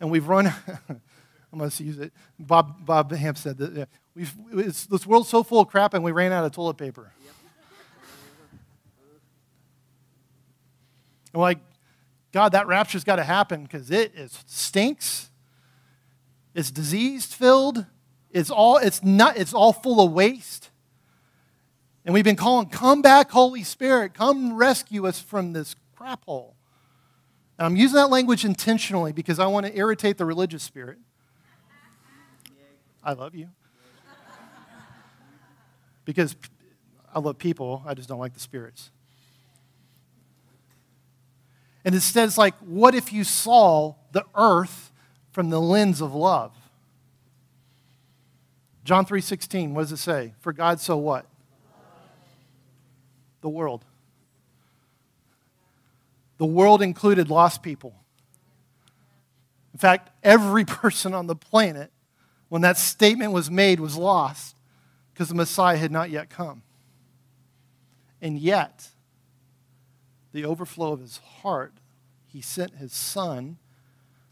[0.00, 0.46] and we've run.
[0.88, 2.12] I'm going to use it.
[2.38, 4.32] Bob, Bob Hamp said that yeah, we've,
[4.88, 7.12] this world's so full of crap, and we ran out of toilet paper.
[7.24, 7.34] Yep.
[11.34, 11.58] like,
[12.32, 15.30] God, that rapture's got to happen because it is, stinks.
[16.54, 17.86] It's disease filled.
[18.30, 20.69] It's all, it's, not, it's all full of waste.
[22.04, 26.54] And we've been calling, come back, Holy Spirit, come rescue us from this crap hole.
[27.58, 30.98] And I'm using that language intentionally because I want to irritate the religious spirit.
[33.04, 33.48] I love you.
[36.06, 36.36] Because
[37.14, 38.90] I love people, I just don't like the spirits.
[41.84, 44.92] And instead, it's like, what if you saw the earth
[45.32, 46.52] from the lens of love?
[48.84, 50.34] John 3:16, what does it say?
[50.40, 51.26] For God so what?
[53.40, 53.84] The world.
[56.38, 57.94] The world included lost people.
[59.72, 61.90] In fact, every person on the planet,
[62.48, 64.56] when that statement was made, was lost
[65.12, 66.62] because the Messiah had not yet come.
[68.22, 68.88] And yet,
[70.32, 71.74] the overflow of his heart,
[72.26, 73.58] he sent his son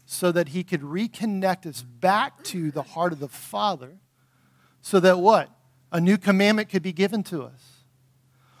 [0.05, 3.97] so that he could reconnect us back to the heart of the Father,
[4.81, 5.51] so that what?
[5.91, 7.78] A new commandment could be given to us.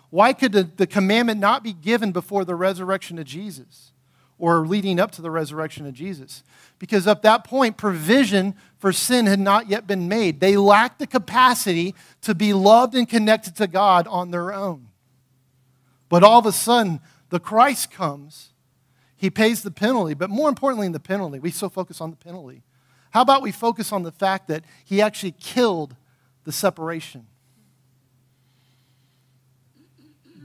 [0.09, 3.91] Why could the, the commandment not be given before the resurrection of Jesus
[4.37, 6.43] or leading up to the resurrection of Jesus?
[6.79, 10.39] Because at that point, provision for sin had not yet been made.
[10.39, 14.87] They lacked the capacity to be loved and connected to God on their own.
[16.07, 18.49] But all of a sudden, the Christ comes.
[19.15, 22.15] He pays the penalty, but more importantly, in the penalty, we so focus on the
[22.15, 22.63] penalty.
[23.11, 25.95] How about we focus on the fact that he actually killed
[26.45, 27.27] the separation?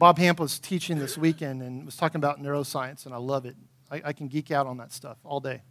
[0.04, 3.56] Bob Hamp was teaching this weekend and was talking about neuroscience, and I love it.
[3.90, 5.62] I, I can geek out on that stuff all day.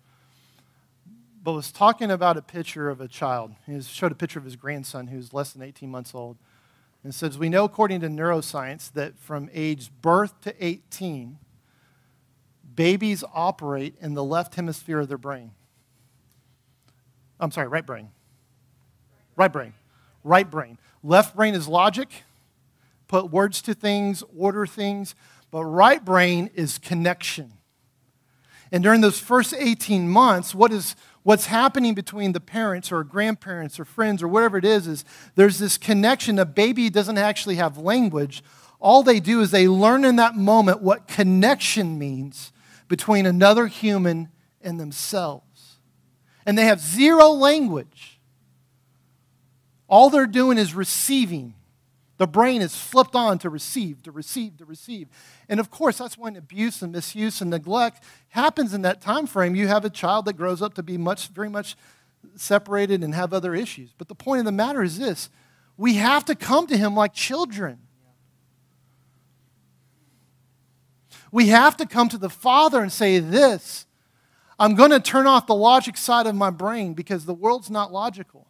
[1.43, 3.53] But was talking about a picture of a child.
[3.67, 6.37] He showed a picture of his grandson who's less than 18 months old.
[7.03, 11.37] And says, We know, according to neuroscience, that from age birth to 18,
[12.73, 15.51] babies operate in the left hemisphere of their brain.
[17.39, 18.09] I'm sorry, right brain.
[19.35, 19.73] Right brain.
[20.23, 20.79] Right brain.
[21.03, 22.23] Left brain is logic,
[23.13, 25.13] put words to things, order things,
[25.51, 27.53] but right brain is connection.
[28.71, 33.79] And during those first 18 months, what is what's happening between the parents or grandparents
[33.79, 36.39] or friends or whatever it is is there's this connection.
[36.39, 38.43] A baby doesn't actually have language.
[38.79, 42.51] All they do is they learn in that moment what connection means
[42.87, 45.77] between another human and themselves.
[46.47, 48.19] And they have zero language.
[49.87, 51.53] All they're doing is receiving.
[52.17, 55.07] The brain is flipped on to receive, to receive, to receive.
[55.49, 59.55] And of course, that's when abuse and misuse and neglect happens in that time frame.
[59.55, 61.75] You have a child that grows up to be much, very much
[62.35, 63.93] separated and have other issues.
[63.97, 65.29] But the point of the matter is this
[65.75, 67.79] we have to come to him like children.
[71.31, 73.87] We have to come to the Father and say this
[74.59, 77.91] I'm going to turn off the logic side of my brain because the world's not
[77.91, 78.47] logical.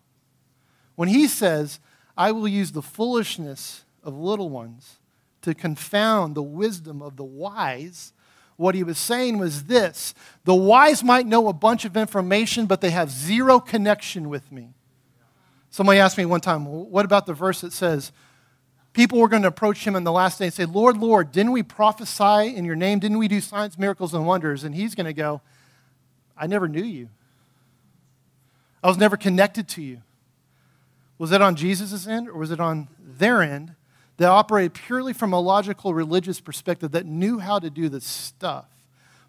[0.95, 1.80] When he says,
[2.17, 4.99] I will use the foolishness of little ones
[5.41, 8.13] to confound the wisdom of the wise,
[8.56, 12.82] what he was saying was this the wise might know a bunch of information, but
[12.82, 14.69] they have zero connection with me.
[15.69, 18.12] Somebody asked me one time, what about the verse that says,
[18.93, 21.52] people were going to approach him in the last day and say, Lord, Lord, didn't
[21.52, 22.99] we prophesy in your name?
[22.99, 24.63] Didn't we do signs, miracles, and wonders?
[24.63, 25.41] And he's going to go,
[26.38, 27.10] I never knew you.
[28.84, 30.04] I was never connected to you.
[31.24, 33.76] Was it on Jesus' end or was it on their end
[34.18, 38.66] that operated purely from a logical religious perspective that knew how to do the stuff,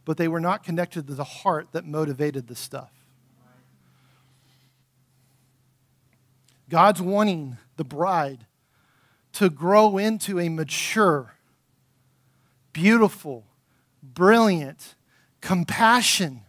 [0.05, 2.91] but they were not connected to the heart that motivated the stuff?
[6.69, 8.45] God's wanting the bride
[9.35, 11.35] to grow into a mature,
[12.73, 13.45] beautiful,
[14.03, 14.97] brilliant,
[15.41, 16.41] compassion,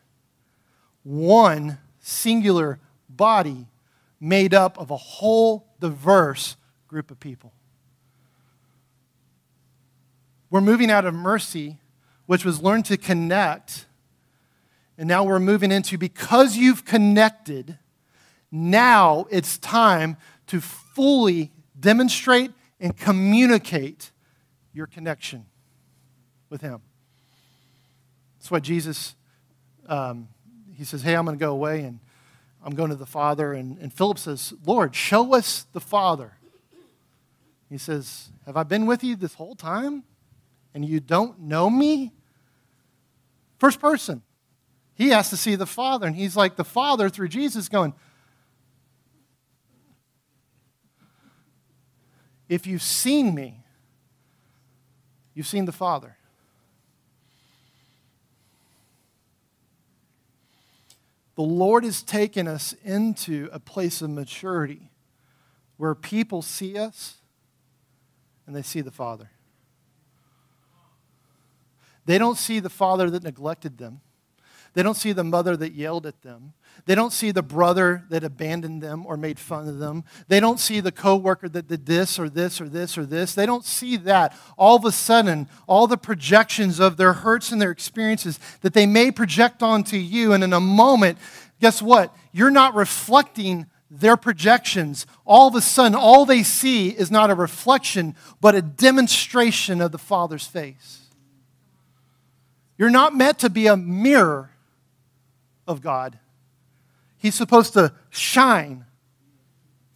[1.03, 3.67] one singular body
[4.25, 6.57] made up of a whole diverse
[6.87, 7.53] group of people.
[10.49, 11.77] We're moving out of mercy,
[12.25, 13.85] which was learned to connect,
[14.97, 17.77] and now we're moving into because you've connected,
[18.51, 24.11] now it's time to fully demonstrate and communicate
[24.73, 25.45] your connection
[26.49, 26.81] with Him.
[28.39, 29.15] That's why Jesus,
[29.87, 30.29] um,
[30.75, 31.99] he says, Hey, I'm going to go away and
[32.65, 33.53] I'm going to the Father.
[33.53, 36.33] And, and Philip says, Lord, show us the Father.
[37.69, 40.03] He says, Have I been with you this whole time
[40.73, 42.11] and you don't know me?
[43.59, 44.23] First person.
[44.95, 46.07] He has to see the Father.
[46.07, 47.93] And he's like the Father through Jesus going,
[52.49, 53.63] If you've seen me,
[55.33, 56.14] you've seen the Father.
[61.35, 64.89] The Lord has taken us into a place of maturity
[65.77, 67.15] where people see us
[68.47, 69.29] and they see the Father.
[72.05, 74.01] They don't see the father that neglected them.
[74.75, 76.53] They don't see the mother that yelled at them.
[76.85, 80.03] They don't see the brother that abandoned them or made fun of them.
[80.27, 83.33] They don't see the coworker that did this or this or this or this.
[83.33, 84.37] They don't see that.
[84.57, 88.85] All of a sudden, all the projections of their hurts and their experiences that they
[88.85, 91.19] may project onto you, and in a moment,
[91.61, 92.13] guess what?
[92.33, 95.07] You're not reflecting their projections.
[95.23, 99.93] All of a sudden, all they see is not a reflection, but a demonstration of
[99.93, 101.07] the Father's face.
[102.77, 104.51] You're not meant to be a mirror
[105.67, 106.19] of God.
[107.17, 108.85] He's supposed to shine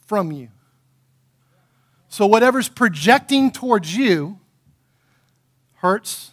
[0.06, 0.50] from you.
[2.08, 4.40] So, whatever's projecting towards you,
[5.76, 6.32] hurts,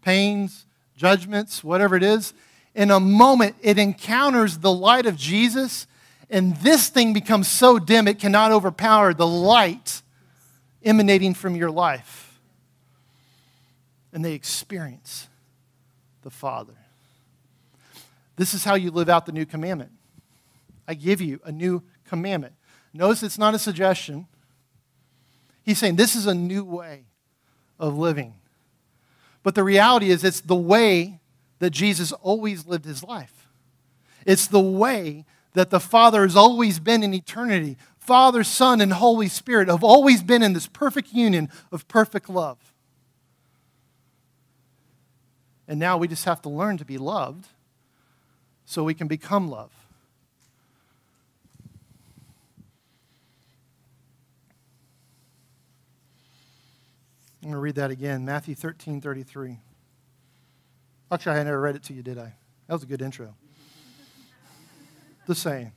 [0.00, 0.64] pains,
[0.96, 2.32] judgments, whatever it is,
[2.74, 5.86] in a moment it encounters the light of Jesus,
[6.30, 10.02] and this thing becomes so dim it cannot overpower the light
[10.82, 12.40] emanating from your life.
[14.12, 15.28] And they experience
[16.22, 16.76] the Father.
[18.38, 19.90] This is how you live out the new commandment.
[20.86, 22.54] I give you a new commandment.
[22.94, 24.28] Notice it's not a suggestion.
[25.64, 27.06] He's saying this is a new way
[27.80, 28.34] of living.
[29.42, 31.20] But the reality is, it's the way
[31.58, 33.48] that Jesus always lived his life.
[34.24, 35.24] It's the way
[35.54, 37.76] that the Father has always been in eternity.
[37.98, 42.72] Father, Son, and Holy Spirit have always been in this perfect union of perfect love.
[45.66, 47.48] And now we just have to learn to be loved
[48.68, 49.72] so we can become love.
[57.42, 59.56] I'm going to read that again Matthew 13 33.
[61.10, 62.34] Actually, I never read it to you, did I?
[62.66, 63.34] That was a good intro.
[65.26, 65.72] The same.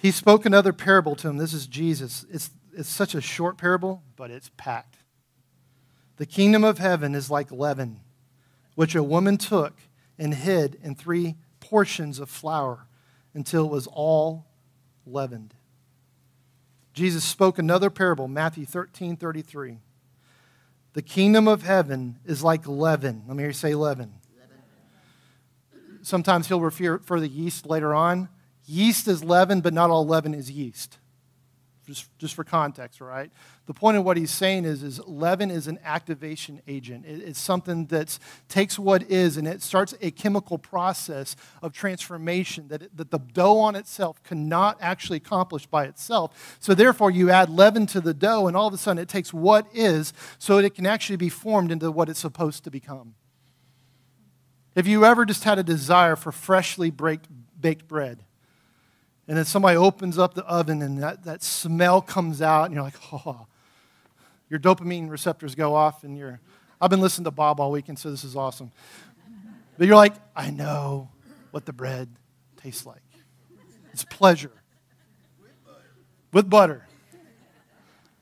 [0.00, 1.36] He spoke another parable to him.
[1.36, 2.24] This is Jesus.
[2.30, 4.97] It's, it's such a short parable, but it's packed.
[6.18, 8.00] The kingdom of heaven is like leaven,
[8.74, 9.74] which a woman took
[10.18, 12.86] and hid in three portions of flour
[13.34, 14.44] until it was all
[15.06, 15.54] leavened.
[16.92, 19.78] Jesus spoke another parable, Matthew 13 33.
[20.94, 23.22] The kingdom of heaven is like leaven.
[23.28, 24.14] Let me hear you say leaven.
[26.02, 28.28] Sometimes he'll refer for the yeast later on.
[28.66, 30.98] Yeast is leaven, but not all leaven is yeast
[31.88, 33.30] just, just for context, right?
[33.64, 37.06] The point of what he's saying is, is leaven is an activation agent.
[37.06, 42.68] It, it's something that takes what is and it starts a chemical process of transformation
[42.68, 46.58] that, it, that the dough on itself cannot actually accomplish by itself.
[46.60, 49.32] So therefore, you add leaven to the dough, and all of a sudden it takes
[49.32, 53.14] what is so that it can actually be formed into what it's supposed to become.
[54.76, 57.28] Have you ever just had a desire for freshly baked,
[57.58, 58.24] baked bread?
[59.28, 62.82] And then somebody opens up the oven and that, that smell comes out, and you're
[62.82, 63.46] like, oh,
[64.48, 66.40] your dopamine receptors go off, and you're,
[66.80, 68.72] I've been listening to Bob all weekend, so this is awesome.
[69.76, 71.10] But you're like, I know
[71.50, 72.08] what the bread
[72.56, 73.02] tastes like.
[73.92, 74.50] It's pleasure.
[76.32, 76.86] With butter.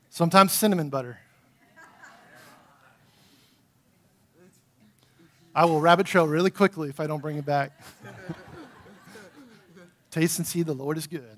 [0.09, 1.19] Sometimes cinnamon butter.
[5.55, 7.79] I will rabbit trail really quickly if I don't bring it back.
[10.17, 11.37] Taste and see the Lord is good.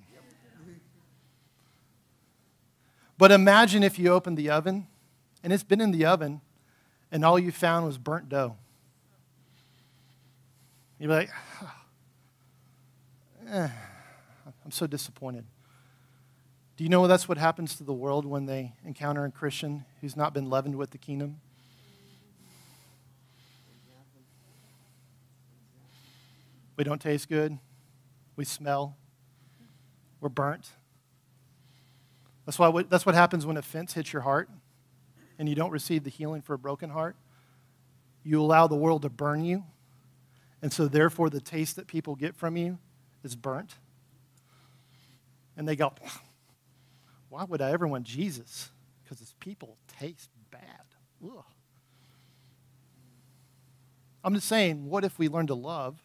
[3.18, 4.88] But imagine if you opened the oven
[5.44, 6.40] and it's been in the oven
[7.12, 8.56] and all you found was burnt dough.
[10.98, 11.30] You'd be like,
[13.50, 13.68] eh,
[14.64, 15.44] I'm so disappointed.
[16.78, 20.16] Do you know that's what happens to the world when they encounter a Christian who's
[20.16, 21.42] not been leavened with the kingdom?
[26.78, 27.60] We don't taste good.
[28.40, 28.96] We smell.
[30.22, 30.70] We're burnt.
[32.46, 34.50] That's, why, that's what happens when offense hits your heart
[35.38, 37.18] and you don't receive the healing for a broken heart.
[38.24, 39.66] You allow the world to burn you.
[40.62, 42.80] And so, therefore, the taste that people get from you
[43.26, 43.76] is burnt.
[45.58, 45.92] And they go,
[47.28, 48.70] Why would I ever want Jesus?
[49.04, 50.86] Because his people taste bad.
[51.22, 51.44] Ugh.
[54.24, 56.02] I'm just saying, what if we learn to love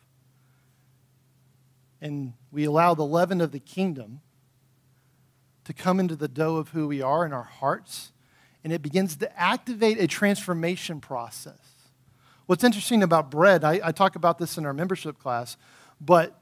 [2.05, 4.21] and we allow the leaven of the kingdom
[5.65, 8.13] to come into the dough of who we are in our hearts,
[8.63, 11.59] and it begins to activate a transformation process.
[12.45, 15.57] What's interesting about bread, I, I talk about this in our membership class,
[15.99, 16.39] but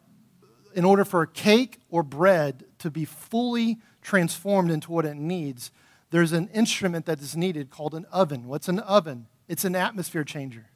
[0.74, 5.70] in order for a cake or bread to be fully transformed into what it needs,
[6.10, 8.48] there's an instrument that is needed called an oven.
[8.48, 9.28] What's an oven?
[9.46, 10.66] It's an atmosphere changer.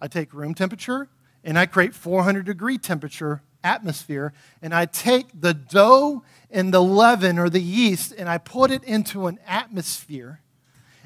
[0.00, 1.10] I take room temperature
[1.44, 4.32] and I create 400 degree temperature atmosphere,
[4.62, 8.84] and I take the dough and the leaven or the yeast and I put it
[8.84, 10.40] into an atmosphere.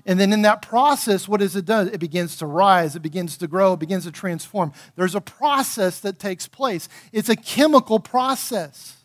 [0.05, 1.80] And then in that process, what does it do?
[1.80, 4.72] It begins to rise, it begins to grow, it begins to transform.
[4.97, 6.89] There's a process that takes place.
[7.12, 8.97] It's a chemical process.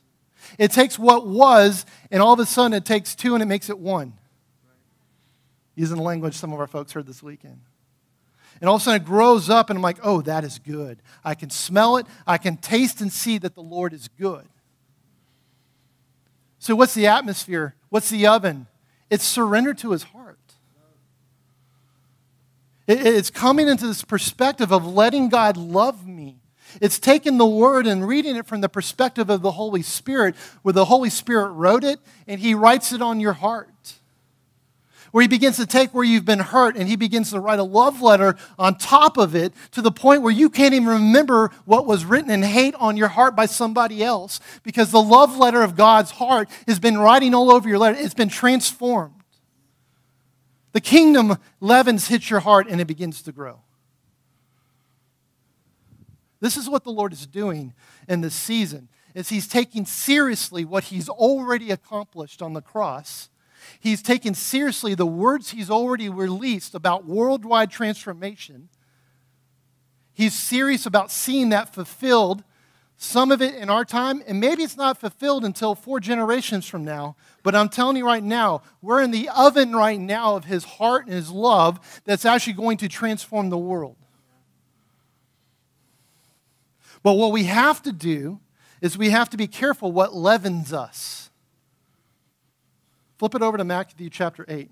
[0.58, 3.70] It takes what was, and all of a sudden it takes two and it makes
[3.70, 4.14] it one.
[5.76, 7.62] Using the language some of our folks heard this weekend.
[8.60, 11.00] And all of a sudden it grows up, and I'm like, oh, that is good.
[11.24, 12.08] I can smell it.
[12.26, 14.48] I can taste and see that the Lord is good.
[16.60, 17.76] So, what's the atmosphere?
[17.90, 18.68] What's the oven?
[19.10, 20.40] It's surrender to his heart.
[22.88, 26.38] It's coming into this perspective of letting God love me.
[26.82, 30.74] It's taking the word and reading it from the perspective of the Holy Spirit, where
[30.74, 33.97] the Holy Spirit wrote it and he writes it on your heart
[35.12, 37.64] where he begins to take where you've been hurt and he begins to write a
[37.64, 41.86] love letter on top of it to the point where you can't even remember what
[41.86, 45.76] was written in hate on your heart by somebody else because the love letter of
[45.76, 47.98] God's heart has been writing all over your letter.
[48.00, 49.14] It's been transformed.
[50.74, 53.62] The kingdom leavens hits your heart and it begins to grow.
[56.40, 57.74] This is what the Lord is doing
[58.08, 63.30] in this season is he's taking seriously what he's already accomplished on the cross
[63.80, 68.70] He's taken seriously the words he's already released about worldwide transformation.
[70.14, 72.44] He's serious about seeing that fulfilled,
[72.98, 76.84] some of it in our time, and maybe it's not fulfilled until four generations from
[76.84, 77.16] now.
[77.44, 81.06] But I'm telling you right now, we're in the oven right now of his heart
[81.06, 83.96] and his love that's actually going to transform the world.
[87.04, 88.40] But what we have to do
[88.82, 91.27] is we have to be careful what leavens us.
[93.18, 94.70] Flip it over to Matthew chapter 8.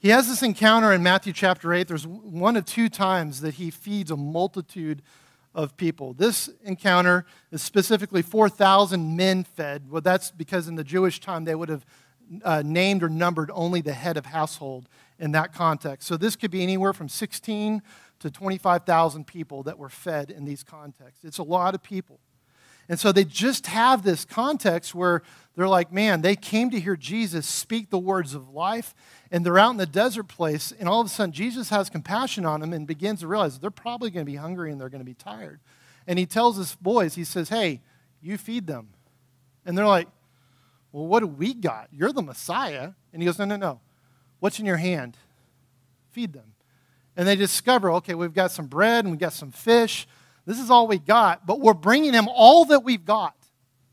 [0.00, 1.88] He has this encounter in Matthew chapter 8.
[1.88, 5.02] There's one of two times that he feeds a multitude
[5.52, 6.12] of people.
[6.12, 9.90] This encounter is specifically 4,000 men fed.
[9.90, 11.84] Well, that's because in the Jewish time they would have
[12.44, 14.88] uh, named or numbered only the head of household.
[15.18, 16.06] in that context.
[16.06, 17.82] So this could be anywhere from 16
[18.20, 21.24] to 25,000 people that were fed in these contexts.
[21.24, 22.20] It's a lot of people.
[22.88, 25.22] And so they just have this context where
[25.56, 28.94] they're like, man, they came to hear Jesus speak the words of life,
[29.30, 32.46] and they're out in the desert place, and all of a sudden Jesus has compassion
[32.46, 35.00] on them and begins to realize they're probably going to be hungry and they're going
[35.00, 35.60] to be tired.
[36.06, 37.82] And he tells his boys, he says, hey,
[38.22, 38.88] you feed them.
[39.66, 40.08] And they're like,
[40.92, 41.88] well, what do we got?
[41.92, 42.90] You're the Messiah.
[43.12, 43.80] And he goes, no, no, no.
[44.40, 45.16] What's in your hand?
[46.12, 46.54] Feed them.
[47.16, 50.06] And they discover, okay, we've got some bread and we've got some fish
[50.48, 53.36] this is all we got, but we're bringing him all that we've got.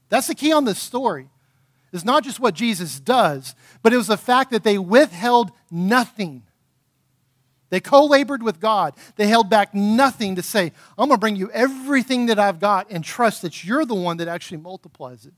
[0.07, 1.27] That's the key on this story.
[1.91, 6.43] It's not just what Jesus does, but it was the fact that they withheld nothing.
[7.71, 8.93] They co labored with God.
[9.17, 12.89] They held back nothing to say, I'm going to bring you everything that I've got
[12.89, 15.33] and trust that you're the one that actually multiplies it.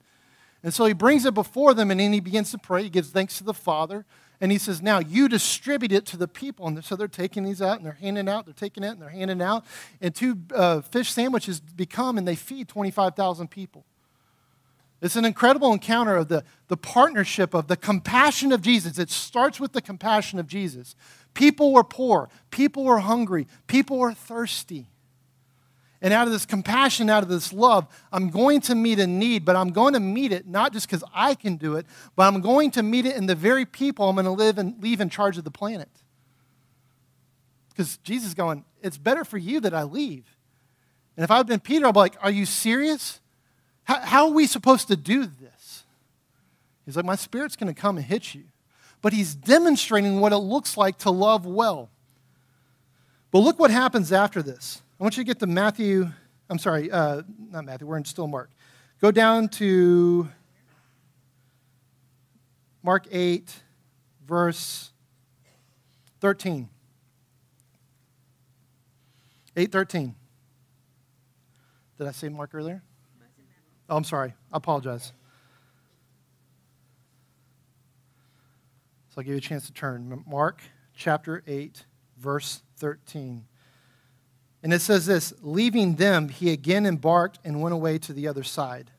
[0.68, 2.84] And so he brings it before them and then he begins to pray.
[2.84, 4.03] He gives thanks to the Father.
[4.41, 6.68] And he says, Now you distribute it to the people.
[6.68, 9.07] And so they're taking these out and they're handing out, they're taking it and they're
[9.07, 9.63] handing out.
[10.01, 13.86] And two uh, fish sandwiches become and they feed 25,000 people.
[15.01, 18.99] It's an incredible encounter of the, the partnership of the compassion of Jesus.
[18.99, 20.97] It starts with the compassion of Jesus.
[21.34, 24.88] People were poor, people were hungry, people were thirsty.
[26.02, 29.45] And out of this compassion, out of this love, I'm going to meet a need,
[29.45, 32.41] but I'm going to meet it not just because I can do it, but I'm
[32.41, 35.10] going to meet it in the very people I'm going to live and leave in
[35.10, 35.89] charge of the planet.
[37.70, 40.26] Because Jesus is going, it's better for you that I leave.
[41.16, 43.20] And if I'd been Peter, be like, are you serious?
[43.86, 45.84] How, how are we supposed to do this?
[46.86, 48.43] He's like, my spirit's going to come and hit you.
[49.02, 51.89] But he's demonstrating what it looks like to love well.
[53.32, 54.82] But look what happens after this.
[55.00, 56.10] I want you to get to Matthew,
[56.50, 57.22] I'm sorry, uh,
[57.52, 58.50] not Matthew, we're in still Mark.
[59.00, 60.28] Go down to
[62.82, 63.62] Mark 8,
[64.26, 64.91] verse
[66.20, 66.68] 13.
[69.56, 70.16] 813.
[72.00, 72.82] Did I say Mark earlier?
[73.89, 74.34] Oh, I'm sorry.
[74.52, 75.14] I apologize.
[79.10, 80.24] So I'll give you a chance to turn.
[80.28, 80.62] Mark
[80.95, 81.86] chapter 8,
[82.18, 83.45] verse 13.
[84.68, 88.43] And it says this Leaving them, he again embarked and went away to the other
[88.43, 88.91] side.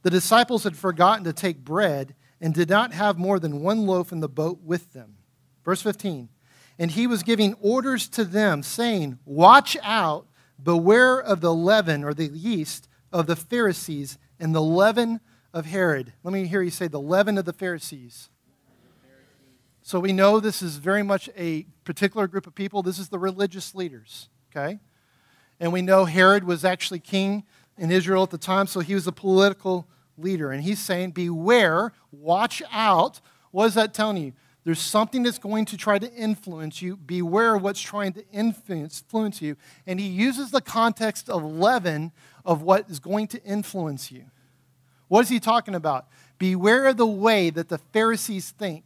[0.00, 4.10] The disciples had forgotten to take bread and did not have more than one loaf
[4.10, 5.18] in the boat with them.
[5.66, 6.30] Verse 15.
[6.78, 10.28] And he was giving orders to them, saying, Watch out,
[10.62, 15.20] beware of the leaven or the yeast of the Pharisees and the leaven
[15.52, 16.14] of Herod.
[16.24, 18.30] Let me hear you say the leaven of the Pharisees.
[19.82, 22.82] So we know this is very much a particular group of people.
[22.82, 24.78] This is the religious leaders okay?
[25.58, 27.44] And we know Herod was actually king
[27.76, 29.86] in Israel at the time, so he was a political
[30.16, 30.50] leader.
[30.50, 33.20] And he's saying, Beware, watch out.
[33.50, 34.32] What is that telling you?
[34.64, 36.96] There's something that's going to try to influence you.
[36.96, 39.56] Beware what's trying to influence, influence you.
[39.86, 42.12] And he uses the context of leaven
[42.44, 44.24] of what is going to influence you.
[45.08, 46.06] What is he talking about?
[46.38, 48.84] Beware of the way that the Pharisees think.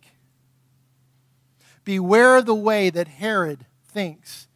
[1.84, 4.48] Beware of the way that Herod thinks.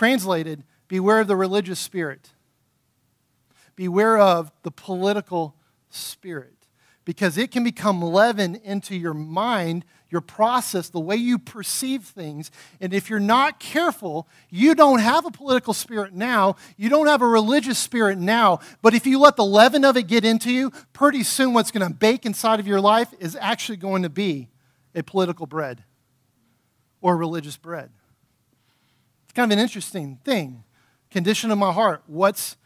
[0.00, 2.30] Translated, beware of the religious spirit.
[3.76, 5.54] Beware of the political
[5.90, 6.54] spirit.
[7.04, 12.50] Because it can become leaven into your mind, your process, the way you perceive things.
[12.80, 16.56] And if you're not careful, you don't have a political spirit now.
[16.78, 18.60] You don't have a religious spirit now.
[18.80, 21.86] But if you let the leaven of it get into you, pretty soon what's going
[21.86, 24.48] to bake inside of your life is actually going to be
[24.94, 25.84] a political bread
[27.02, 27.90] or religious bread.
[29.30, 30.64] It's kind of an interesting thing.
[31.08, 32.02] Condition of my heart.
[32.08, 32.56] What's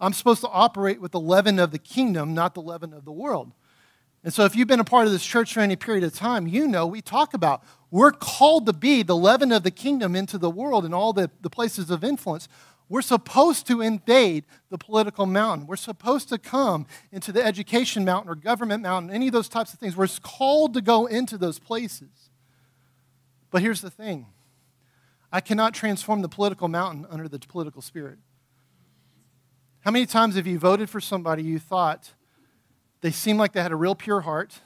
[0.00, 3.12] I'm supposed to operate with the leaven of the kingdom, not the leaven of the
[3.12, 3.52] world.
[4.24, 6.46] And so, if you've been a part of this church for any period of time,
[6.46, 10.38] you know we talk about we're called to be the leaven of the kingdom into
[10.38, 12.48] the world and all the, the places of influence.
[12.88, 15.66] We're supposed to invade the political mountain.
[15.66, 19.74] We're supposed to come into the education mountain or government mountain, any of those types
[19.74, 19.94] of things.
[19.94, 22.30] We're called to go into those places.
[23.50, 24.28] But here's the thing
[25.34, 28.18] I cannot transform the political mountain under the political spirit.
[29.80, 32.12] How many times have you voted for somebody you thought
[33.00, 34.60] they seemed like they had a real pure heart,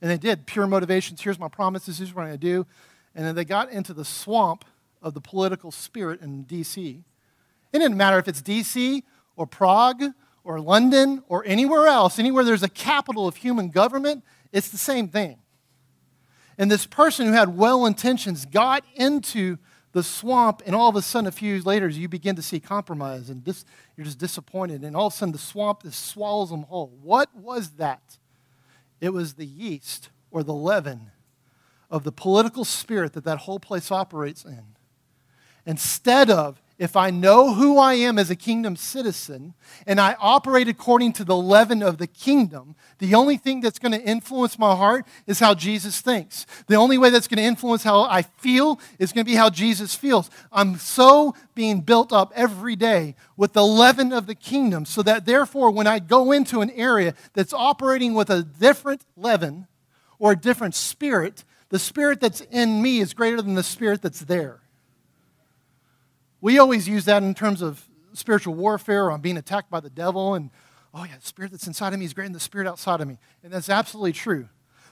[0.00, 2.66] and they did, pure motivations, here's my promises, here's what I'm going to do,
[3.14, 4.64] and then they got into the swamp
[5.00, 7.04] of the political spirit in D.C.
[7.72, 9.04] It didn't matter if it's D.C.
[9.36, 10.02] or Prague
[10.42, 15.06] or London or anywhere else, anywhere there's a capital of human government, it's the same
[15.06, 15.38] thing.
[16.58, 19.58] And this person who had well intentions got into
[19.92, 22.60] the swamp, and all of a sudden, a few years later, you begin to see
[22.60, 23.64] compromise, and dis,
[23.96, 26.92] you're just disappointed, and all of a sudden, the swamp just swallows them whole.
[27.02, 28.18] What was that?
[29.00, 31.10] It was the yeast or the leaven
[31.90, 34.64] of the political spirit that that whole place operates in.
[35.66, 39.54] Instead of, if I know who I am as a kingdom citizen
[39.86, 43.92] and I operate according to the leaven of the kingdom, the only thing that's going
[43.92, 46.44] to influence my heart is how Jesus thinks.
[46.66, 49.48] The only way that's going to influence how I feel is going to be how
[49.48, 50.28] Jesus feels.
[50.50, 55.24] I'm so being built up every day with the leaven of the kingdom so that
[55.24, 59.68] therefore, when I go into an area that's operating with a different leaven
[60.18, 64.22] or a different spirit, the spirit that's in me is greater than the spirit that's
[64.22, 64.61] there.
[66.42, 69.88] We always use that in terms of spiritual warfare or I'm being attacked by the
[69.88, 70.50] devil and,
[70.92, 73.06] oh yeah, the spirit that's inside of me is greater than the spirit outside of
[73.06, 73.18] me.
[73.44, 74.48] And that's absolutely true.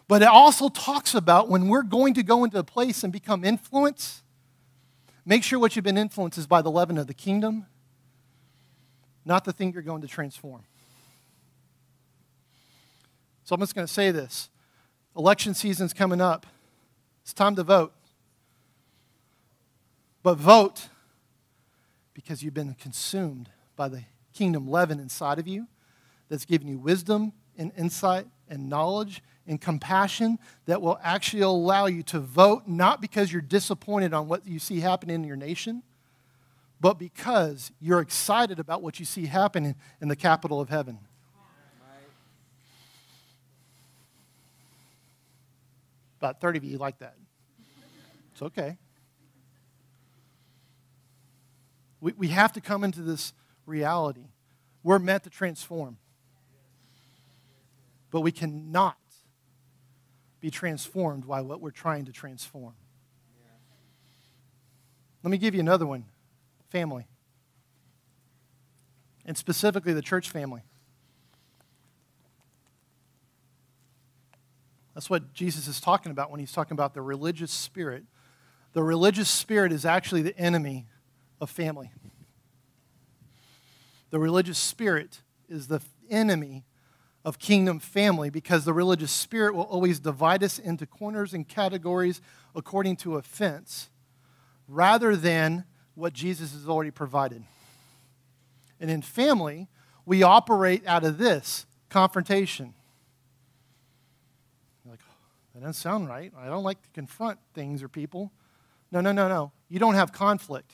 [0.06, 3.44] But it also talks about when we're going to go into a place and become
[3.44, 4.22] influence,
[5.26, 7.66] make sure what you've been influenced is by the leaven of the kingdom,
[9.24, 10.62] not the thing you're going to transform.
[13.42, 14.50] So I'm just going to say this.
[15.16, 16.46] Election season's coming up.
[17.22, 17.92] It's time to vote.
[20.22, 20.88] But vote
[22.20, 24.02] because you've been consumed by the
[24.34, 25.66] kingdom leaven inside of you
[26.28, 32.02] that's given you wisdom and insight and knowledge and compassion that will actually allow you
[32.02, 35.82] to vote not because you're disappointed on what you see happening in your nation,
[36.78, 40.98] but because you're excited about what you see happening in the capital of heaven.
[46.18, 47.14] About 30 of you like that.
[48.32, 48.76] It's okay.
[52.00, 53.32] We, we have to come into this
[53.66, 54.28] reality.
[54.82, 55.98] We're meant to transform.
[58.10, 58.96] But we cannot
[60.40, 62.74] be transformed by what we're trying to transform.
[65.22, 66.06] Let me give you another one
[66.70, 67.06] family.
[69.26, 70.62] And specifically the church family.
[74.94, 78.04] That's what Jesus is talking about when he's talking about the religious spirit.
[78.72, 80.86] The religious spirit is actually the enemy
[81.40, 81.90] of family.
[84.10, 85.80] The religious spirit is the
[86.10, 86.64] enemy
[87.24, 92.20] of kingdom family because the religious spirit will always divide us into corners and categories
[92.54, 93.90] according to offense
[94.66, 95.64] rather than
[95.94, 97.44] what Jesus has already provided.
[98.80, 99.68] And in family,
[100.06, 102.72] we operate out of this confrontation.
[104.84, 105.14] You're like, oh,
[105.54, 106.32] that doesn't sound right.
[106.38, 108.32] I don't like to confront things or people.
[108.90, 109.52] No, no, no, no.
[109.68, 110.72] You don't have conflict.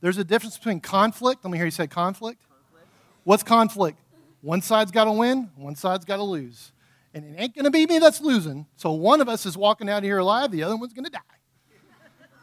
[0.00, 1.44] There's a difference between conflict.
[1.44, 2.40] Let me hear you say conflict.
[2.48, 2.86] conflict.
[3.24, 3.98] What's conflict?
[4.40, 6.72] One side's got to win, one side's got to lose.
[7.12, 8.66] And it ain't going to be me that's losing.
[8.76, 11.10] So one of us is walking out of here alive, the other one's going to
[11.10, 11.20] die.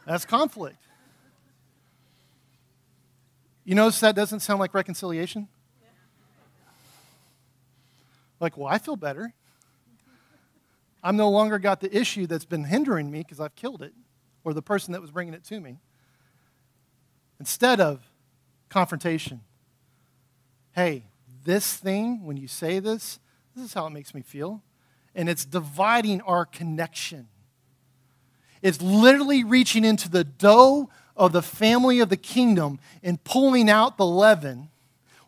[0.06, 0.76] That's conflict.
[3.64, 5.48] You notice that doesn't sound like reconciliation?
[8.38, 9.32] Like, well, I feel better.
[11.02, 13.94] I'm no longer got the issue that's been hindering me because I've killed it,
[14.44, 15.78] or the person that was bringing it to me
[17.38, 18.02] instead of
[18.68, 19.40] confrontation.
[20.72, 21.04] Hey,
[21.44, 23.18] this thing, when you say this,
[23.54, 24.62] this is how it makes me feel.
[25.14, 27.28] And it's dividing our connection.
[28.60, 33.96] It's literally reaching into the dough of the family of the kingdom and pulling out
[33.96, 34.68] the leaven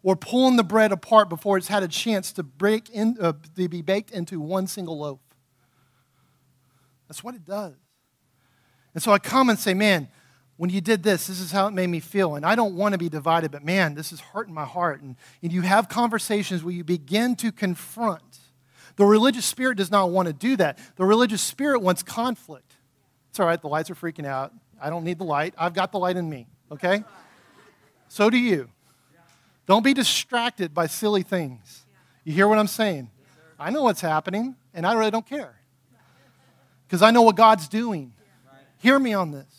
[0.03, 3.69] or pulling the bread apart before it's had a chance to, break in, uh, to
[3.69, 5.21] be baked into one single loaf.
[7.09, 7.75] That's what it does.
[8.95, 10.09] And so I come and say, man,
[10.59, 12.35] when you did this, this is how it made me feel.
[12.35, 15.01] And I don't want to be divided, but man, this is hurting my heart.
[15.01, 18.39] And, and you have conversations where you begin to confront.
[18.97, 20.79] The religious spirit does not want to do that.
[20.97, 22.75] The religious spirit wants conflict.
[23.31, 24.53] It's all right, the lights are freaking out.
[24.83, 25.55] I don't need the light.
[25.57, 27.05] I've got the light in me, okay?
[28.09, 28.69] So do you.
[29.67, 31.87] Don't be distracted by silly things.
[32.25, 33.11] You hear what I'm saying?
[33.61, 35.55] I know what's happening, and I really don't care.
[36.87, 38.13] Because I know what God's doing.
[38.79, 39.58] Hear me on this.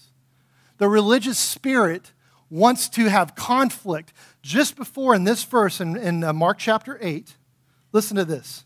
[0.79, 2.13] The religious spirit
[2.49, 4.11] wants to have conflict.
[4.41, 7.35] Just before in this verse in, in uh, Mark chapter 8,
[7.91, 8.65] listen to this.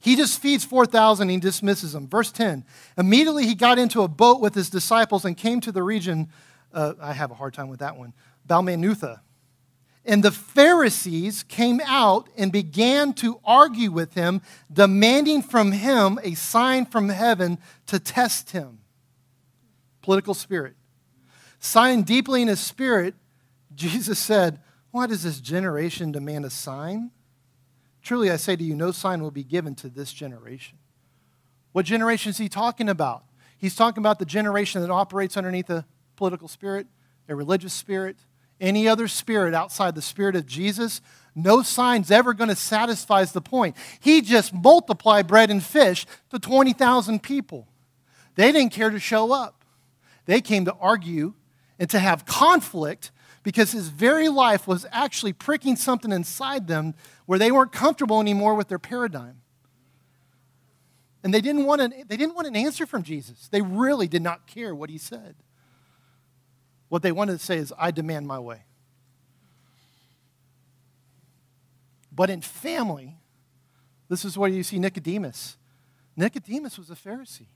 [0.00, 2.08] He just feeds 4,000 he dismisses them.
[2.08, 2.64] Verse 10
[2.98, 6.28] Immediately he got into a boat with his disciples and came to the region,
[6.74, 8.12] uh, I have a hard time with that one,
[8.46, 9.20] Balmanutha.
[10.04, 16.34] And the Pharisees came out and began to argue with him, demanding from him a
[16.34, 17.56] sign from heaven
[17.86, 18.80] to test him
[20.04, 20.74] political spirit.
[21.58, 23.14] Sighing deeply in his spirit,
[23.74, 27.10] Jesus said, Why does this generation demand a sign?
[28.02, 30.76] Truly, I say to you, no sign will be given to this generation.
[31.72, 33.24] What generation is he talking about?
[33.56, 35.86] He's talking about the generation that operates underneath a
[36.16, 36.86] political spirit,
[37.26, 38.18] a religious spirit,
[38.60, 41.00] any other spirit outside the spirit of Jesus.
[41.34, 43.74] No sign's ever going to satisfy the point.
[44.00, 47.66] He just multiplied bread and fish to 20,000 people.
[48.34, 49.63] They didn't care to show up.
[50.26, 51.34] They came to argue
[51.78, 53.10] and to have conflict
[53.42, 56.94] because his very life was actually pricking something inside them
[57.26, 59.40] where they weren't comfortable anymore with their paradigm.
[61.22, 63.48] And they didn't want an, they didn't want an answer from Jesus.
[63.48, 65.36] They really did not care what he said.
[66.88, 68.64] What they wanted to say is, I demand my way.
[72.12, 73.16] But in family,
[74.08, 75.56] this is where you see Nicodemus.
[76.16, 77.48] Nicodemus was a Pharisee.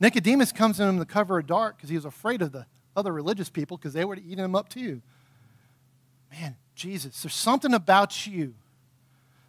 [0.00, 3.12] Nicodemus comes to in the cover of dark because he was afraid of the other
[3.12, 5.02] religious people because they were eating him up too.
[6.32, 8.54] Man, Jesus, there's something about you.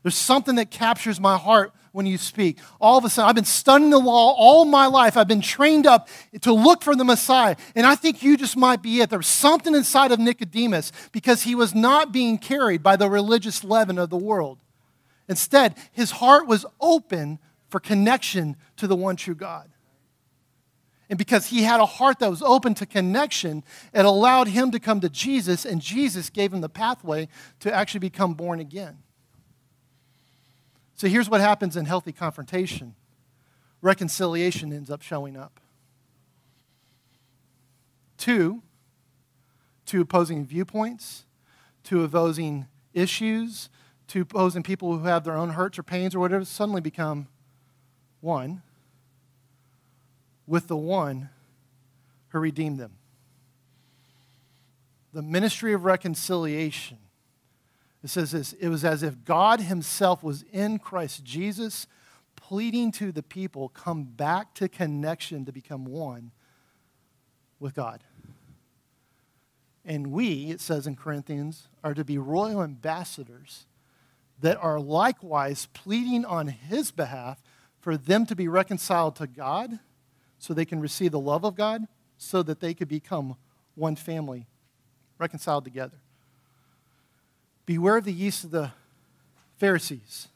[0.04, 2.58] There's something that captures my heart when you speak.
[2.80, 5.16] All of a sudden, I've been studying the law all my life.
[5.16, 6.08] I've been trained up
[6.42, 7.56] to look for the Messiah.
[7.76, 9.10] And I think you just might be it.
[9.10, 14.00] There's something inside of Nicodemus because he was not being carried by the religious leaven
[14.00, 14.60] of the world.
[15.28, 17.38] Instead, his heart was open
[17.70, 19.71] for connection to the one true God.
[21.12, 24.80] And because he had a heart that was open to connection, it allowed him to
[24.80, 27.28] come to Jesus, and Jesus gave him the pathway
[27.60, 28.98] to actually become born again.
[30.96, 32.96] So here's what happens in healthy confrontation
[33.82, 35.60] reconciliation ends up showing up.
[38.18, 38.62] Two,
[39.86, 41.26] two opposing viewpoints,
[41.84, 43.70] two opposing issues,
[44.08, 47.28] two opposing people who have their own hurts or pains or whatever suddenly become
[48.22, 48.62] one
[50.48, 51.30] with the one
[52.30, 52.94] who redeemed them.
[55.14, 56.98] The ministry of reconciliation
[58.04, 61.88] it says this it was as if God Himself was in Christ Jesus,
[62.36, 66.32] pleading to the people, come back to connection to become one
[67.60, 68.04] with God.
[69.84, 73.66] And we, it says in Corinthians, are to be royal ambassadors
[74.40, 77.42] that are likewise pleading on His behalf
[77.80, 79.80] for them to be reconciled to God
[80.42, 81.88] so they can receive the love of God,
[82.18, 83.36] so that they could become
[83.76, 84.48] one family,
[85.20, 85.98] reconciled together.
[87.68, 88.72] Beware of the yeast of the
[89.58, 90.30] Pharisees.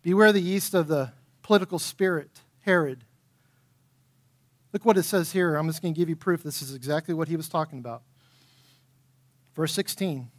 [0.00, 1.12] Beware of the yeast of the
[1.42, 3.04] political spirit, Herod.
[4.72, 5.56] Look what it says here.
[5.56, 8.00] I'm just going to give you proof this is exactly what he was talking about.
[9.54, 10.30] Verse 16.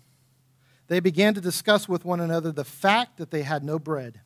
[0.88, 4.22] They began to discuss with one another the fact that they had no bread.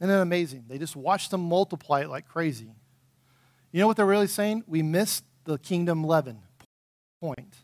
[0.00, 0.64] Isn't that amazing?
[0.68, 2.72] They just watched them multiply it like crazy.
[3.70, 4.64] You know what they're really saying?
[4.66, 6.40] We missed the kingdom leaven
[7.20, 7.56] point.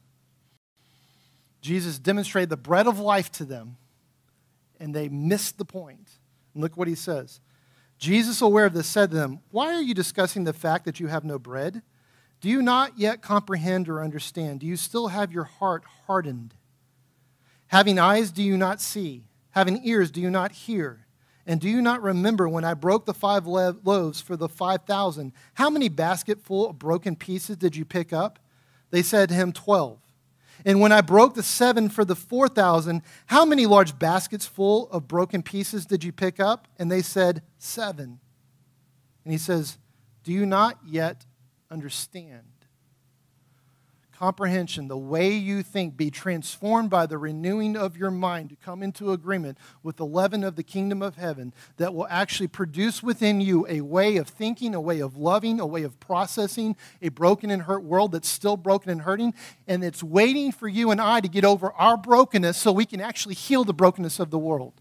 [1.60, 3.76] Jesus demonstrated the bread of life to them,
[4.78, 6.10] and they missed the point.
[6.54, 7.40] And look what he says.
[7.98, 11.06] Jesus, aware of this, said to them, Why are you discussing the fact that you
[11.06, 11.82] have no bread?
[12.40, 14.60] Do you not yet comprehend or understand?
[14.60, 16.54] Do you still have your heart hardened?
[17.68, 19.24] Having eyes, do you not see?
[19.50, 21.05] Having ears, do you not hear?
[21.46, 25.32] And do you not remember when I broke the five loaves for the 5,000?
[25.54, 28.40] How many basketful of broken pieces did you pick up?
[28.90, 29.98] They said to him, Twelve.
[30.64, 35.06] And when I broke the seven for the 4,000, how many large baskets full of
[35.06, 36.66] broken pieces did you pick up?
[36.78, 38.18] And they said, Seven.
[39.24, 39.78] And he says,
[40.24, 41.26] Do you not yet
[41.70, 42.55] understand?
[44.18, 48.82] Comprehension, the way you think, be transformed by the renewing of your mind to come
[48.82, 53.40] into agreement with the leaven of the kingdom of heaven that will actually produce within
[53.40, 57.50] you a way of thinking, a way of loving, a way of processing a broken
[57.50, 59.34] and hurt world that's still broken and hurting.
[59.68, 63.00] And it's waiting for you and I to get over our brokenness so we can
[63.00, 64.72] actually heal the brokenness of the world.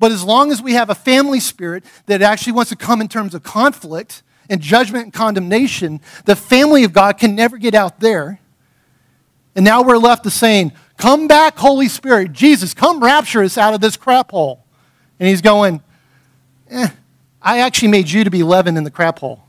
[0.00, 3.06] But as long as we have a family spirit that actually wants to come in
[3.06, 8.00] terms of conflict and judgment and condemnation, the family of God can never get out
[8.00, 8.40] there
[9.54, 12.32] and now we're left to saying, Come back, Holy Spirit.
[12.32, 14.64] Jesus, come rapture us out of this crap hole.
[15.18, 15.82] And he's going,
[16.70, 16.88] eh,
[17.42, 19.40] I actually made you to be leaven in the crap hole.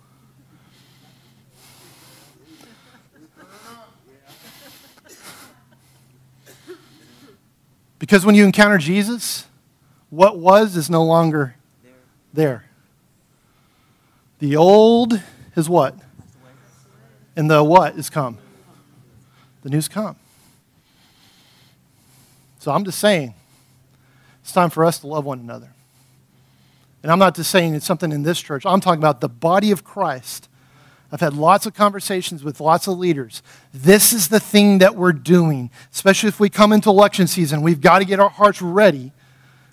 [7.99, 9.47] Because when you encounter Jesus,
[10.10, 11.56] what was is no longer
[12.34, 12.66] there.
[14.39, 15.22] The old
[15.56, 15.95] is what?
[17.36, 18.38] And the what is come
[19.66, 20.16] the news come.
[22.59, 23.34] So I'm just saying,
[24.43, 25.70] it's time for us to love one another.
[27.01, 29.72] And I'm not just saying it's something in this church, I'm talking about the body
[29.72, 30.49] of Christ.
[31.11, 33.41] I've had lots of conversations with lots of leaders.
[33.74, 37.63] This is the thing that we're doing, especially if we come into election season.
[37.63, 39.13] We've got to get our hearts ready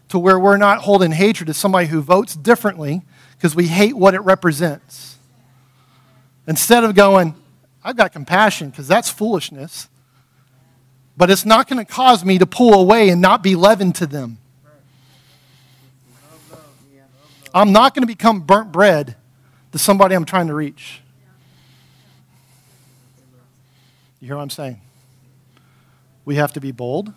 [0.09, 4.15] to where we're not holding hatred to somebody who votes differently because we hate what
[4.15, 5.19] it represents.
[6.47, 7.35] Instead of going,
[7.85, 9.89] I've got compassion because that's foolishness.
[11.17, 14.07] but it's not going to cause me to pull away and not be leavened to
[14.07, 14.39] them.
[17.55, 19.17] I'm not going to become burnt bread
[19.73, 21.03] to somebody I'm trying to reach.
[24.21, 24.81] You hear what I'm saying?
[26.25, 27.13] We have to be bold,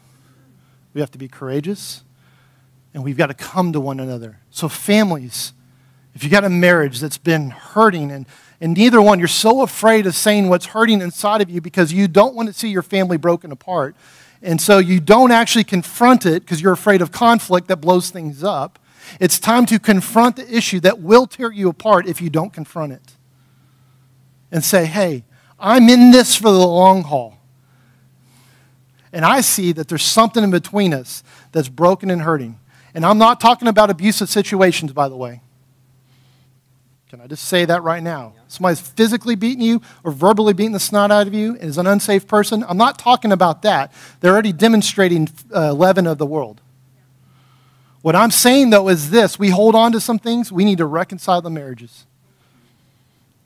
[0.93, 2.03] we have to be courageous,
[2.93, 4.39] and we've got to come to one another.
[4.49, 5.53] So, families,
[6.15, 8.25] if you got a marriage that's been hurting and,
[8.61, 12.07] and neither one, you're so afraid of saying what's hurting inside of you because you
[12.07, 13.95] don't want to see your family broken apart.
[14.41, 18.43] And so you don't actually confront it because you're afraid of conflict that blows things
[18.43, 18.79] up.
[19.19, 22.93] It's time to confront the issue that will tear you apart if you don't confront
[22.93, 23.13] it.
[24.51, 25.25] And say, hey,
[25.59, 27.37] I'm in this for the long haul.
[29.11, 32.57] And I see that there's something in between us that's broken and hurting.
[32.93, 35.41] And I'm not talking about abusive situations, by the way.
[37.09, 38.33] Can I just say that right now?
[38.47, 41.87] Somebody's physically beating you or verbally beating the snot out of you and is an
[41.87, 42.65] unsafe person.
[42.67, 43.93] I'm not talking about that.
[44.19, 46.61] They're already demonstrating uh, leaven of the world.
[48.01, 50.85] What I'm saying, though, is this we hold on to some things, we need to
[50.85, 52.05] reconcile the marriages.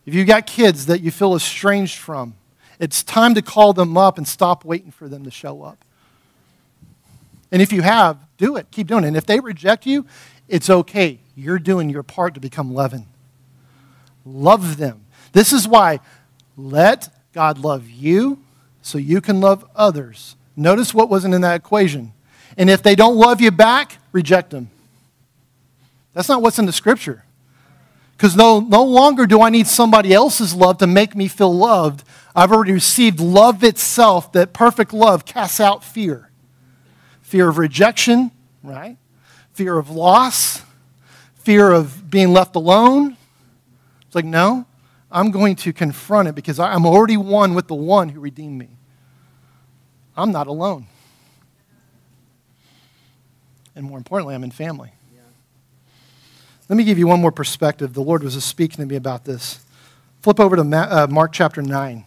[0.05, 2.35] If you've got kids that you feel estranged from,
[2.79, 5.83] it's time to call them up and stop waiting for them to show up.
[7.51, 8.71] And if you have, do it.
[8.71, 9.07] Keep doing it.
[9.07, 10.05] And if they reject you,
[10.47, 11.19] it's okay.
[11.35, 13.05] You're doing your part to become leaven.
[14.25, 15.05] Love them.
[15.31, 15.99] This is why
[16.57, 18.39] let God love you
[18.81, 20.35] so you can love others.
[20.55, 22.13] Notice what wasn't in that equation.
[22.57, 24.69] And if they don't love you back, reject them.
[26.13, 27.23] That's not what's in the scripture.
[28.17, 32.03] Because no, no longer do I need somebody else's love to make me feel loved.
[32.35, 36.29] I've already received love itself, that perfect love casts out fear
[37.29, 38.31] fear of rejection,
[38.63, 38.97] right?
[39.53, 40.63] Fear of loss,
[41.35, 43.15] fear of being left alone.
[44.09, 44.65] It's like, no,
[45.09, 48.69] I'm going to confront it because I'm already one with the one who redeemed me.
[50.17, 50.87] I'm not alone
[53.79, 54.91] and more importantly, I'm in family.
[56.67, 57.93] Let me give you one more perspective.
[57.93, 59.65] The Lord was speaking to me about this.
[60.21, 62.03] Flip over to uh, Mark chapter 9.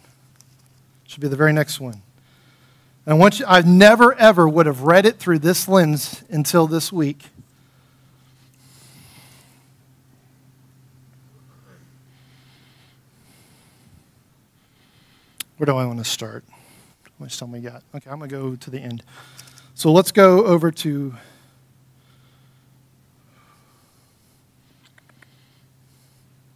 [1.09, 2.03] Should be the very next one.
[3.07, 6.67] And I want you, I never ever would have read it through this lens until
[6.67, 7.31] this week.
[15.63, 16.43] Where do I want to start?
[17.05, 17.85] How much time we got?
[17.95, 19.05] Okay, I'm going to go to the end.
[19.75, 21.15] So let's go over to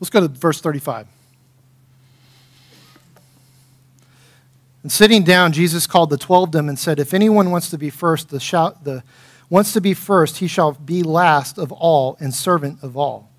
[0.00, 1.06] Let's go to verse 35.
[4.82, 7.90] And sitting down, Jesus called the twelve them and said, If anyone wants to be
[7.90, 9.04] first, the, shout, the
[9.48, 13.30] wants to be first, he shall be last of all and servant of all.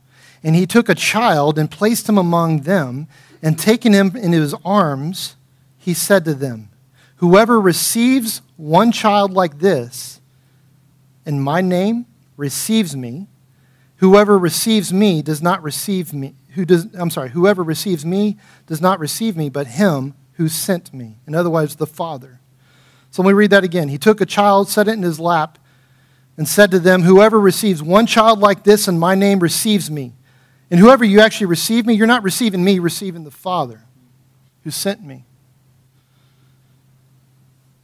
[0.42, 3.10] And he took a child and placed him among them,
[3.44, 5.36] and taking him in his arms,
[5.88, 6.68] he said to them,
[7.16, 10.20] Whoever receives one child like this
[11.26, 13.28] in my name receives me.
[13.96, 18.36] Whoever receives me does not receive me, who does, I'm sorry, whoever receives me
[18.66, 21.20] does not receive me, but him who sent me.
[21.26, 22.42] In other words, the Father.
[23.10, 23.88] So let me read that again.
[23.88, 25.58] He took a child, set it in his lap,
[26.36, 30.12] and said to them, Whoever receives one child like this in my name receives me.
[30.70, 33.86] And whoever you actually receive me, you're not receiving me, you're receiving the Father
[34.66, 35.24] who sent me.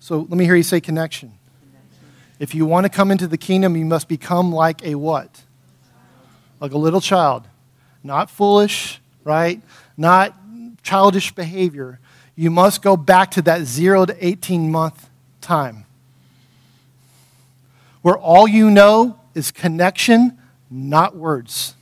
[0.04, 1.32] So let me hear you say connection.
[2.38, 5.44] If you want to come into the kingdom, you must become like a what?
[6.60, 7.48] Like a little child
[8.04, 9.62] not foolish, right?
[9.96, 10.36] Not
[10.84, 12.02] childish behavior.
[12.36, 15.86] You must go back to that 0 to 18 month time
[18.02, 20.38] where all you know is connection,
[20.70, 21.76] not words.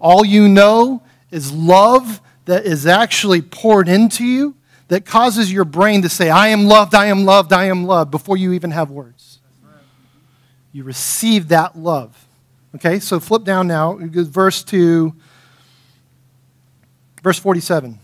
[0.00, 4.56] All you know is love that is actually poured into you
[4.90, 8.10] that causes your brain to say, I am loved, I am loved, I am loved,
[8.10, 9.38] before you even have words.
[10.72, 12.26] You receive that love.
[12.74, 15.14] Okay, so flip down now, verse to
[17.22, 18.00] verse 47.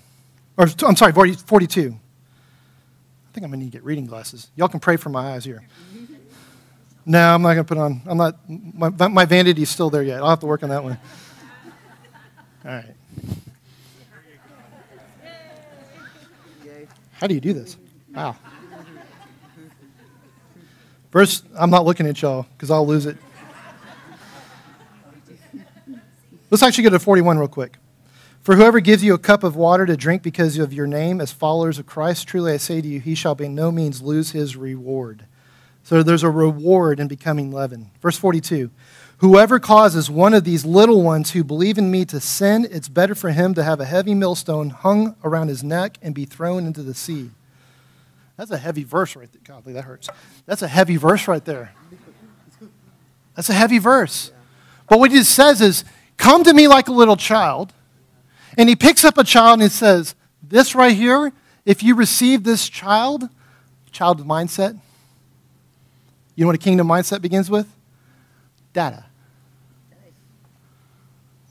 [0.57, 1.81] Or, I'm sorry, 42.
[1.81, 4.49] I think I'm going to need to get reading glasses.
[4.55, 5.65] Y'all can pray for my eyes here.
[7.05, 10.05] No, I'm not going to put on, I'm not, my, my vanity is still there
[10.05, 10.19] yet.
[10.19, 10.99] I'll have to work on that one.
[12.65, 12.95] All right.
[17.19, 17.77] How do you do this?
[18.15, 18.37] Wow.
[21.13, 23.17] Verse, I'm not looking at y'all because I'll lose it.
[26.51, 27.79] Let's actually go to 41 real quick.
[28.43, 31.33] For whoever gives you a cup of water to drink because of your name as
[31.33, 34.57] followers of Christ, truly I say to you, he shall by no means lose his
[34.57, 35.25] reward.
[35.83, 37.91] So there's a reward in becoming leaven.
[38.01, 38.71] Verse 42
[39.19, 43.15] Whoever causes one of these little ones who believe in me to sin, it's better
[43.15, 46.83] for him to have a heavy millstone hung around his neck and be thrown into
[46.83, 47.31] the sea.
[48.37, 49.41] That's a heavy verse right there.
[49.45, 50.11] Godly, that hurts.
[50.45, 51.73] That's a heavy verse right there.
[53.35, 54.33] That's a heavy verse.
[54.89, 55.85] But what he says is,
[56.19, 57.73] Come to me like a little child.
[58.59, 61.33] And he picks up a child and he says, This right here,
[61.65, 63.29] if you receive this child,
[63.91, 64.79] child's mindset,
[66.35, 67.67] you know what a kingdom mindset begins with?
[68.73, 69.06] Dada.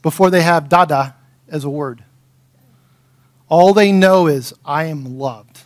[0.06, 1.16] Before they have dada
[1.48, 2.04] as a word.
[3.48, 5.62] All they know is, I am loved.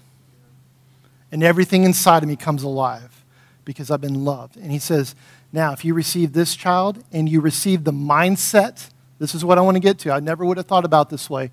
[1.31, 3.23] And everything inside of me comes alive
[3.67, 4.57] because I've been loved.
[4.57, 5.15] And he says,
[5.53, 8.89] Now, if you receive this child and you receive the mindset,
[9.19, 10.11] this is what I want to get to.
[10.11, 11.51] I never would have thought about this way.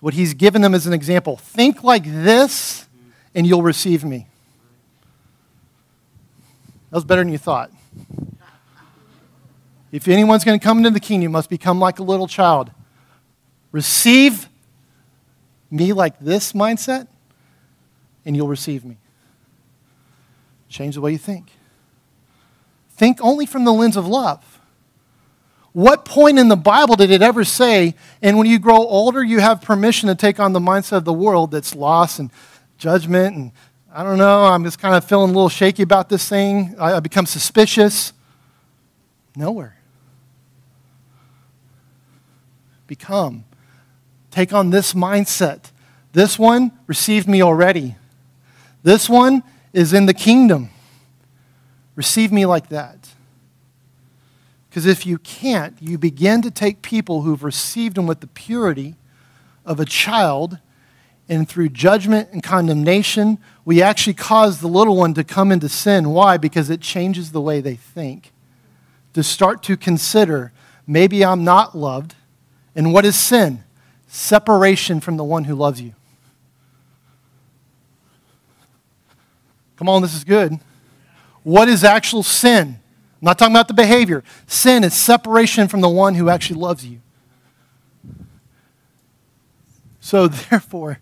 [0.00, 2.88] What he's given them as an example think like this,
[3.36, 4.26] and you'll receive me.
[6.90, 7.70] That was better than you thought.
[9.96, 12.70] If anyone's going to come into the kingdom, you must become like a little child.
[13.72, 14.46] Receive
[15.70, 17.08] me like this mindset,
[18.26, 18.98] and you'll receive me.
[20.68, 21.50] Change the way you think.
[22.90, 24.60] Think only from the lens of love.
[25.72, 29.40] What point in the Bible did it ever say, and when you grow older, you
[29.40, 32.30] have permission to take on the mindset of the world that's loss and
[32.76, 33.52] judgment and
[33.90, 36.74] I don't know, I'm just kind of feeling a little shaky about this thing.
[36.78, 38.12] I, I become suspicious.
[39.34, 39.75] Nowhere.
[42.86, 43.44] Become.
[44.30, 45.70] Take on this mindset.
[46.12, 47.96] This one received me already.
[48.82, 50.70] This one is in the kingdom.
[51.94, 53.08] Receive me like that.
[54.68, 58.94] Because if you can't, you begin to take people who've received them with the purity
[59.64, 60.58] of a child
[61.28, 66.10] and through judgment and condemnation, we actually cause the little one to come into sin.
[66.10, 66.36] Why?
[66.36, 68.32] Because it changes the way they think.
[69.14, 70.52] To start to consider,
[70.86, 72.14] maybe I'm not loved.
[72.76, 73.64] And what is sin?
[74.06, 75.94] Separation from the one who loves you.
[79.76, 80.60] Come on, this is good.
[81.42, 82.78] What is actual sin?
[83.20, 84.22] I'm not talking about the behavior.
[84.46, 87.00] Sin is separation from the one who actually loves you.
[90.00, 91.00] So, therefore,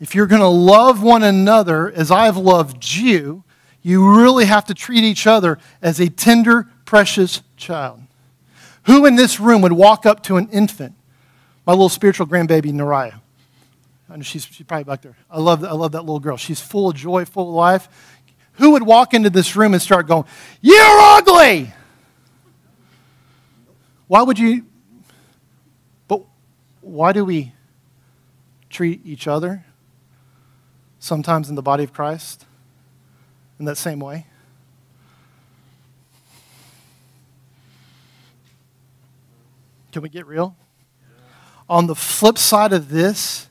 [0.00, 3.44] if you're going to love one another as I've loved you,
[3.82, 8.02] you really have to treat each other as a tender, precious child.
[8.84, 10.94] Who in this room would walk up to an infant?
[11.70, 13.20] My little spiritual grandbaby, Nariah.
[14.08, 15.14] Know she's, she's probably back there.
[15.30, 16.36] I love, I love that little girl.
[16.36, 17.88] She's full of joy, full of life.
[18.54, 20.24] Who would walk into this room and start going,
[20.60, 21.72] You're ugly?
[24.08, 24.66] Why would you?
[26.08, 26.22] But
[26.80, 27.52] why do we
[28.68, 29.64] treat each other
[30.98, 32.46] sometimes in the body of Christ
[33.60, 34.26] in that same way.
[39.92, 40.56] Can we get real?
[41.70, 43.48] On the flip side of this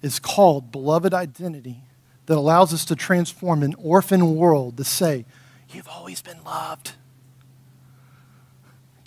[0.00, 1.82] is called beloved identity
[2.24, 5.26] that allows us to transform an orphan world to say,
[5.68, 6.92] You've always been loved.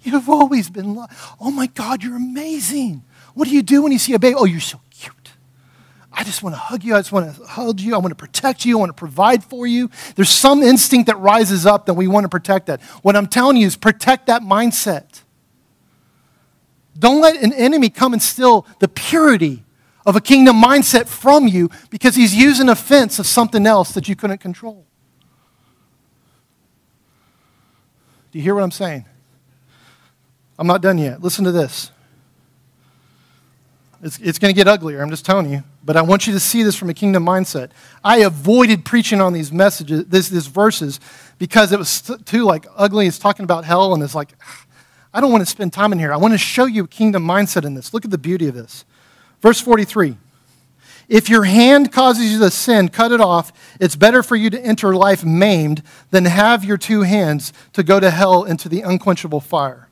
[0.03, 1.13] You've always been loved.
[1.39, 3.03] Oh my God, you're amazing.
[3.33, 4.35] What do you do when you see a baby?
[4.37, 5.31] Oh, you're so cute.
[6.11, 6.95] I just want to hug you.
[6.95, 7.95] I just want to hold you.
[7.95, 8.77] I want to protect you.
[8.77, 9.89] I want to provide for you.
[10.15, 12.81] There's some instinct that rises up that we want to protect that.
[13.01, 15.23] What I'm telling you is protect that mindset.
[16.97, 19.63] Don't let an enemy come and steal the purity
[20.05, 24.07] of a kingdom mindset from you because he's using a fence of something else that
[24.07, 24.85] you couldn't control.
[28.31, 29.05] Do you hear what I'm saying?
[30.57, 31.21] I'm not done yet.
[31.21, 31.91] Listen to this.
[34.01, 35.63] It's, it's going to get uglier, I'm just telling you.
[35.83, 37.71] But I want you to see this from a kingdom mindset.
[38.03, 40.99] I avoided preaching on these messages, these verses,
[41.39, 43.07] because it was too like ugly.
[43.07, 44.33] It's talking about hell, and it's like,
[45.17, 46.13] I don't want to spend time in here.
[46.13, 47.91] I want to show you a kingdom mindset in this.
[47.91, 48.85] Look at the beauty of this.
[49.41, 50.15] Verse 43.
[51.09, 53.51] If your hand causes you to sin, cut it off.
[53.79, 57.99] It's better for you to enter life maimed than have your two hands to go
[57.99, 59.89] to hell into the unquenchable fire.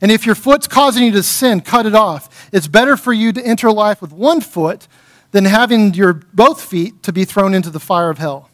[0.00, 2.48] And if your foot's causing you to sin, cut it off.
[2.52, 4.88] It's better for you to enter life with one foot
[5.30, 8.50] than having your both feet to be thrown into the fire of hell.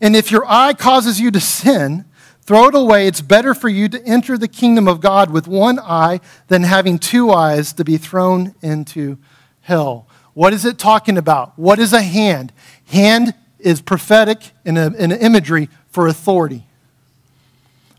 [0.00, 2.06] And if your eye causes you to sin,
[2.42, 3.06] throw it away.
[3.06, 6.98] It's better for you to enter the kingdom of God with one eye than having
[6.98, 9.18] two eyes to be thrown into
[9.62, 10.06] hell.
[10.34, 11.58] What is it talking about?
[11.58, 12.52] What is a hand?
[12.86, 16.66] Hand is prophetic in, a, in imagery for authority,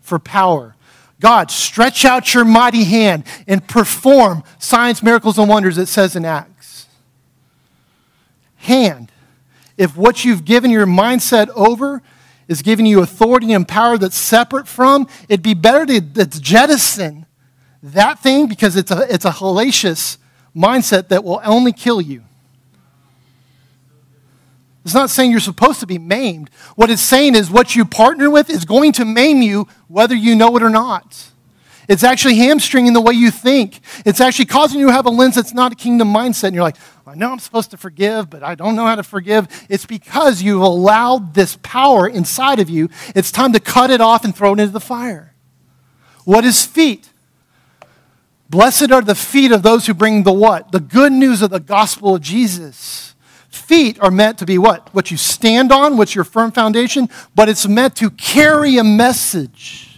[0.01, 0.75] for power.
[1.19, 6.25] God, stretch out your mighty hand and perform signs, miracles, and wonders, it says in
[6.25, 6.87] Acts.
[8.57, 9.11] Hand.
[9.77, 12.01] If what you've given your mindset over
[12.47, 17.25] is giving you authority and power that's separate from, it'd be better to, to jettison
[17.81, 20.17] that thing because it's a, it's a hellacious
[20.55, 22.23] mindset that will only kill you.
[24.85, 26.49] It's not saying you're supposed to be maimed.
[26.75, 30.35] What it's saying is what you partner with is going to maim you whether you
[30.35, 31.31] know it or not.
[31.87, 33.79] It's actually hamstringing the way you think.
[34.05, 36.45] It's actually causing you to have a lens that's not a kingdom mindset.
[36.45, 39.03] And you're like, I know I'm supposed to forgive, but I don't know how to
[39.03, 39.47] forgive.
[39.69, 42.89] It's because you've allowed this power inside of you.
[43.15, 45.33] It's time to cut it off and throw it into the fire.
[46.25, 47.09] What is feet?
[48.49, 50.71] Blessed are the feet of those who bring the what?
[50.71, 53.15] The good news of the gospel of Jesus.
[53.49, 54.93] Feet are meant to be what?
[54.93, 59.92] What you stand on, what's your firm foundation, but it's meant to carry a message.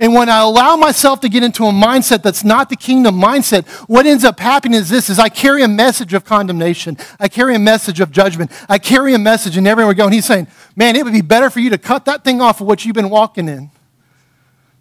[0.00, 3.68] And when I allow myself to get into a mindset that's not the kingdom mindset,
[3.86, 6.96] what ends up happening is this is I carry a message of condemnation.
[7.20, 8.50] I carry a message of judgment.
[8.66, 10.06] I carry a message and everywhere we go.
[10.06, 12.62] And he's saying, man, it would be better for you to cut that thing off
[12.62, 13.70] of what you've been walking in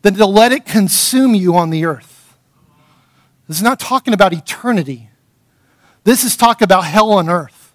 [0.03, 2.37] than to let it consume you on the earth.
[3.49, 5.09] This is not talking about eternity.
[6.05, 7.73] This is talk about hell on earth.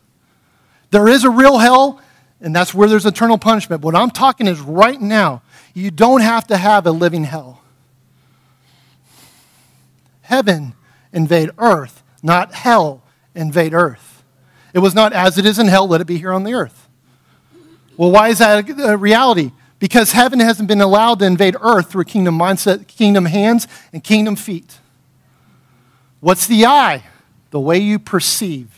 [0.93, 2.01] There is a real hell,
[2.41, 3.83] and that's where there's eternal punishment.
[3.83, 5.43] What I'm talking is right now,
[5.75, 7.61] you don't have to have a living hell.
[10.23, 10.75] Heaven
[11.13, 13.03] invade earth, not hell
[13.35, 14.23] invade earth.
[14.73, 16.89] It was not as it is in hell, let it be here on the earth.
[17.97, 19.53] Well, why is that a reality?
[19.79, 24.37] Because heaven hasn't been allowed to invade earth through kingdom mindset, kingdom hands, and kingdom
[24.37, 24.79] feet.
[26.21, 27.05] What's the eye?
[27.51, 28.71] The way you perceive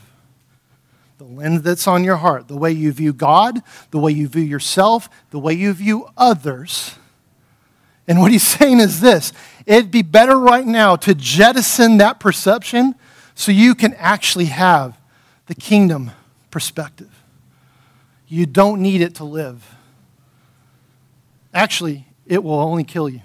[1.19, 4.43] the lens that's on your heart, the way you view God, the way you view
[4.43, 6.95] yourself, the way you view others.
[8.07, 9.33] And what he's saying is this
[9.65, 12.95] it'd be better right now to jettison that perception
[13.35, 14.99] so you can actually have
[15.47, 16.11] the kingdom
[16.51, 17.11] perspective.
[18.29, 19.75] You don't need it to live.
[21.55, 23.21] Actually, it will only kill you.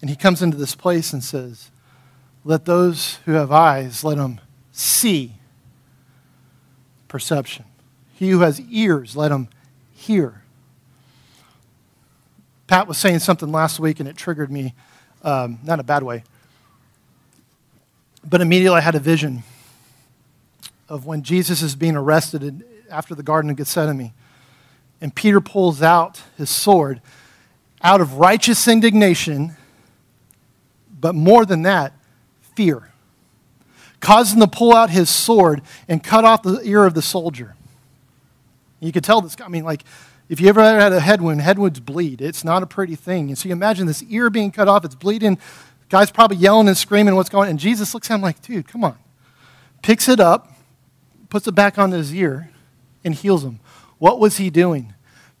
[0.00, 1.70] And he comes into this place and says,
[2.44, 4.40] Let those who have eyes, let them
[4.76, 5.32] see
[7.08, 7.64] perception.
[8.12, 9.48] He who has ears, let him
[9.94, 10.42] hear.
[12.66, 14.74] Pat was saying something last week and it triggered me,
[15.22, 16.24] um, not in a bad way.
[18.22, 19.44] But immediately I had a vision
[20.90, 24.12] of when Jesus is being arrested after the Garden of Gethsemane.
[25.00, 27.00] And Peter pulls out his sword
[27.80, 29.56] out of righteous indignation,
[31.00, 31.94] but more than that,
[32.54, 32.90] fear
[34.00, 37.54] caused him to pull out his sword and cut off the ear of the soldier.
[38.80, 39.82] You could tell this, I mean, like,
[40.28, 42.20] if you ever had a head wound, head wounds bleed.
[42.20, 43.28] It's not a pretty thing.
[43.28, 45.38] And so you imagine this ear being cut off, it's bleeding.
[45.88, 47.50] Guy's probably yelling and screaming what's going on.
[47.50, 48.96] And Jesus looks at him like, dude, come on.
[49.82, 50.52] Picks it up,
[51.30, 52.50] puts it back on his ear,
[53.04, 53.60] and heals him.
[53.98, 54.94] What was he doing?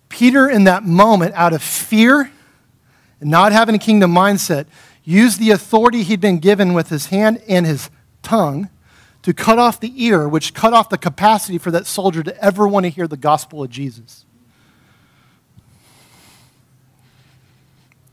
[0.08, 2.30] Peter, in that moment, out of fear
[3.20, 4.66] and not having a kingdom mindset,
[5.02, 7.90] used the authority he'd been given with his hand and his
[8.26, 8.68] tongue
[9.22, 12.66] to cut off the ear, which cut off the capacity for that soldier to ever
[12.66, 14.24] want to hear the gospel of Jesus.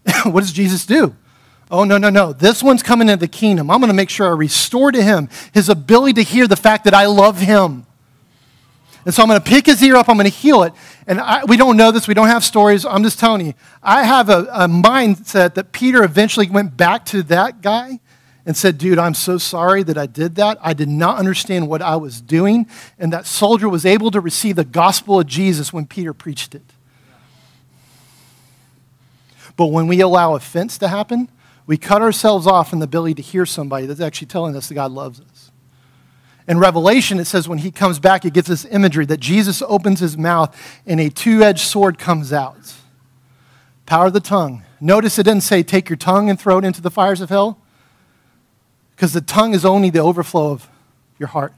[0.24, 1.16] what does Jesus do?
[1.72, 2.32] Oh, no, no, no.
[2.32, 3.72] This one's coming into the kingdom.
[3.72, 6.84] I'm going to make sure I restore to him his ability to hear the fact
[6.84, 7.88] that I love him.
[9.06, 10.74] And so I'm going to pick his ear up, I'm going to heal it.
[11.08, 12.86] And I, we don't know this, we don't have stories.
[12.86, 13.54] I'm just telling you.
[13.82, 18.00] I have a, a mindset that Peter eventually went back to that guy
[18.46, 20.58] and said, Dude, I'm so sorry that I did that.
[20.62, 22.68] I did not understand what I was doing.
[23.00, 26.64] And that soldier was able to receive the gospel of Jesus when Peter preached it.
[29.56, 31.30] But when we allow offense to happen,
[31.66, 34.74] we cut ourselves off from the ability to hear somebody that's actually telling us that
[34.74, 35.52] God loves us.
[36.48, 40.02] In Revelation, it says when he comes back, it gives this imagery that Jesus opens
[40.02, 40.54] his mouth
[40.86, 42.74] and a two edged sword comes out.
[43.86, 44.64] Power of the tongue.
[44.82, 47.63] Notice it didn't say take your tongue and throw it into the fires of hell.
[49.04, 50.70] Because the tongue is only the overflow of
[51.20, 51.52] your heart.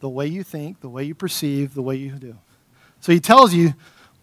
[0.00, 2.34] The way you think, the way you perceive, the way you do.
[3.00, 3.74] So he tells you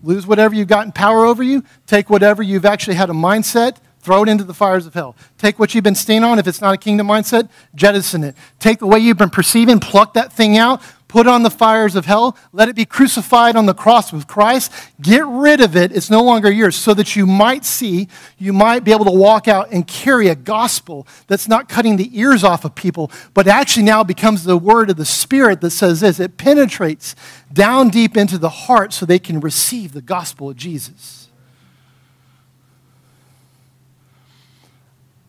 [0.02, 4.24] lose whatever you've gotten power over you, take whatever you've actually had a mindset, throw
[4.24, 5.16] it into the fires of hell.
[5.38, 8.36] Take what you've been staying on, if it's not a kingdom mindset, jettison it.
[8.58, 12.06] Take the way you've been perceiving, pluck that thing out, Put on the fires of
[12.06, 12.36] hell.
[12.52, 14.72] Let it be crucified on the cross with Christ.
[15.02, 15.94] Get rid of it.
[15.94, 16.76] It's no longer yours.
[16.76, 20.36] So that you might see, you might be able to walk out and carry a
[20.36, 24.90] gospel that's not cutting the ears off of people, but actually now becomes the word
[24.90, 27.16] of the Spirit that says this it penetrates
[27.54, 31.30] down deep into the heart so they can receive the gospel of Jesus.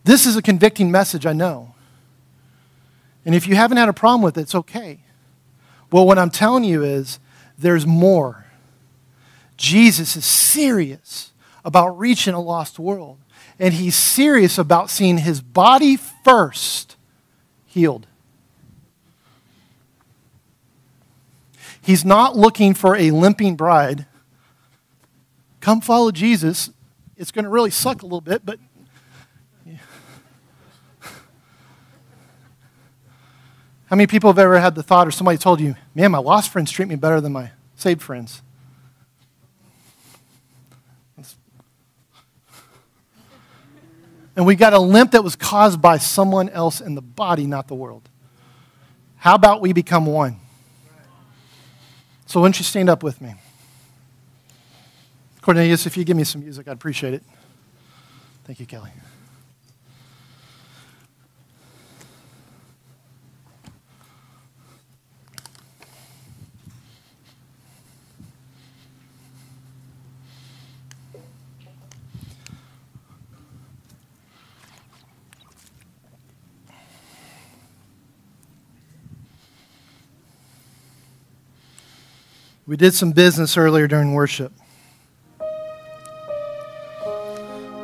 [0.03, 1.73] This is a convicting message, I know.
[3.25, 4.99] And if you haven't had a problem with it, it's okay.
[5.91, 7.19] Well, what I'm telling you is
[7.57, 8.45] there's more.
[9.57, 11.31] Jesus is serious
[11.65, 13.17] about reaching a lost world,
[13.59, 16.95] and he's serious about seeing his body first
[17.65, 18.07] healed.
[21.81, 24.05] He's not looking for a limping bride.
[25.59, 26.69] Come follow Jesus.
[27.17, 28.59] It's going to really suck a little bit, but
[33.89, 36.51] How many people have ever had the thought or somebody told you, man, my lost
[36.51, 38.43] friends treat me better than my saved friends?
[44.35, 47.67] And we got a limp that was caused by someone else in the body, not
[47.67, 48.07] the world.
[49.17, 50.39] How about we become one?
[52.27, 53.33] So, why don't you stand up with me?
[55.41, 57.23] Cornelius, if you give me some music, I'd appreciate it.
[58.45, 58.91] Thank you, Kelly.
[82.69, 84.53] We did some business earlier during worship.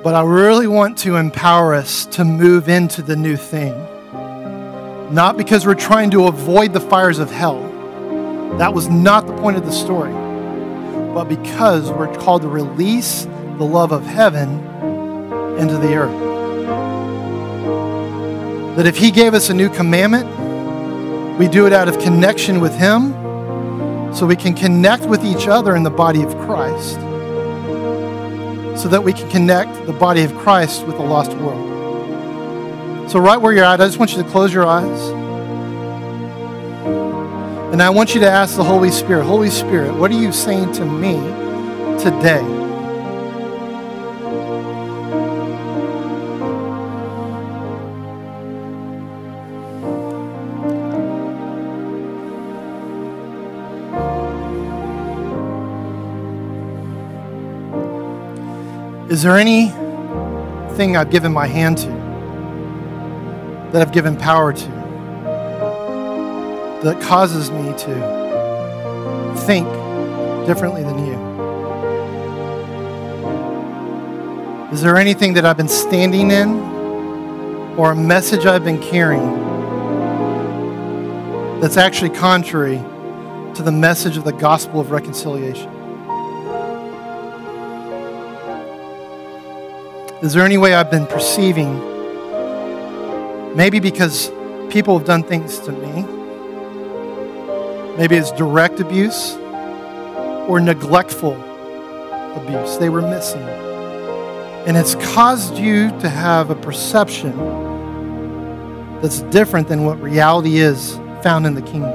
[0.03, 3.73] But I really want to empower us to move into the new thing.
[5.11, 7.63] Not because we're trying to avoid the fires of hell.
[8.59, 10.11] That was not the point of the story.
[11.15, 14.59] But because we're called to release the love of heaven
[15.57, 16.19] into the earth.
[18.77, 20.29] That if He gave us a new commandment,
[21.39, 23.24] we do it out of connection with Him
[24.15, 26.95] so we can connect with each other in the body of Christ,
[28.81, 33.11] so that we can connect the body of Christ with the lost world.
[33.11, 35.01] So, right where you're at, I just want you to close your eyes.
[37.73, 40.71] And I want you to ask the Holy Spirit, Holy Spirit, what are you saying
[40.73, 41.15] to me
[42.01, 42.54] today?
[59.07, 61.87] Is there anything I've given my hand to
[63.71, 64.67] that I've given power to
[66.83, 69.67] that causes me to think
[70.47, 71.13] differently than you?
[74.73, 76.57] Is there anything that I've been standing in
[77.77, 79.35] or a message I've been carrying
[81.61, 82.77] that's actually contrary
[83.53, 85.74] to the message of the gospel of reconciliation?
[90.21, 91.77] Is there any way I've been perceiving,
[93.53, 94.31] maybe because
[94.69, 96.03] people have done things to me?
[97.97, 99.35] Maybe it's direct abuse
[100.47, 101.33] or neglectful
[102.33, 102.77] abuse.
[102.77, 103.41] They were missing.
[104.65, 107.37] And it's caused you to have a perception
[109.01, 111.91] that's different than what reality is found in the kingdom.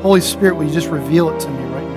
[0.00, 1.93] Holy Spirit, will you just reveal it to me right now?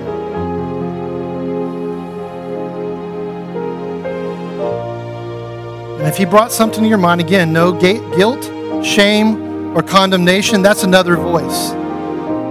[6.08, 8.42] If he brought something to your mind, again, no guilt,
[8.84, 11.72] shame, or condemnation, that's another voice.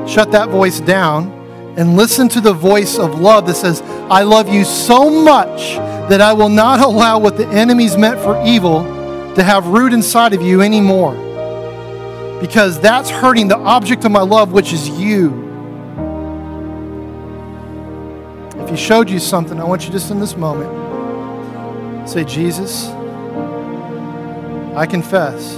[0.07, 1.31] Shut that voice down
[1.75, 5.75] and listen to the voice of love that says, I love you so much
[6.09, 8.83] that I will not allow what the enemy's meant for evil
[9.35, 11.13] to have root inside of you anymore.
[12.39, 15.45] Because that's hurting the object of my love, which is you.
[18.57, 20.85] If he showed you something, I want you just in this moment
[22.07, 22.87] say, Jesus,
[24.77, 25.55] I confess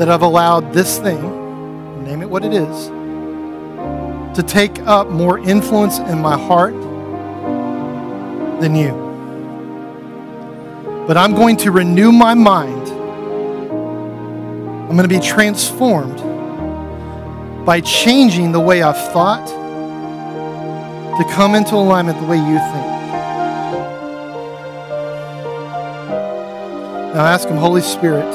[0.00, 1.22] that I've allowed this thing,
[2.02, 2.88] name it what it is,
[4.36, 6.74] to take up more influence in my heart
[8.60, 8.90] than you.
[11.06, 12.88] But I'm going to renew my mind.
[14.88, 16.18] I'm going to be transformed
[17.64, 19.46] by changing the way I've thought
[21.16, 22.97] to come into alignment the way you think.
[27.18, 28.32] Now ask Him, Holy Spirit,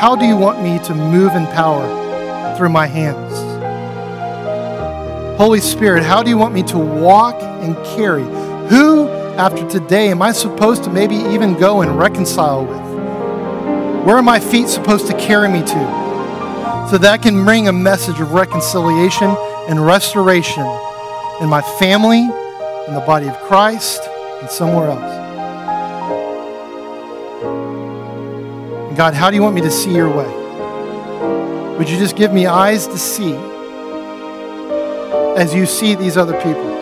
[0.00, 1.86] how do you want me to move in power
[2.56, 3.34] through my hands?
[5.38, 8.24] Holy Spirit, how do you want me to walk and carry?
[8.68, 14.04] Who, after today, am I supposed to maybe even go and reconcile with?
[14.04, 16.88] Where are my feet supposed to carry me to?
[16.90, 19.36] So that I can bring a message of reconciliation
[19.68, 20.66] and restoration
[21.40, 24.00] in my family, in the body of Christ,
[24.40, 25.15] and somewhere else.
[28.96, 30.26] God, how do you want me to see your way?
[31.76, 33.34] Would you just give me eyes to see
[35.36, 36.74] as you see these other people?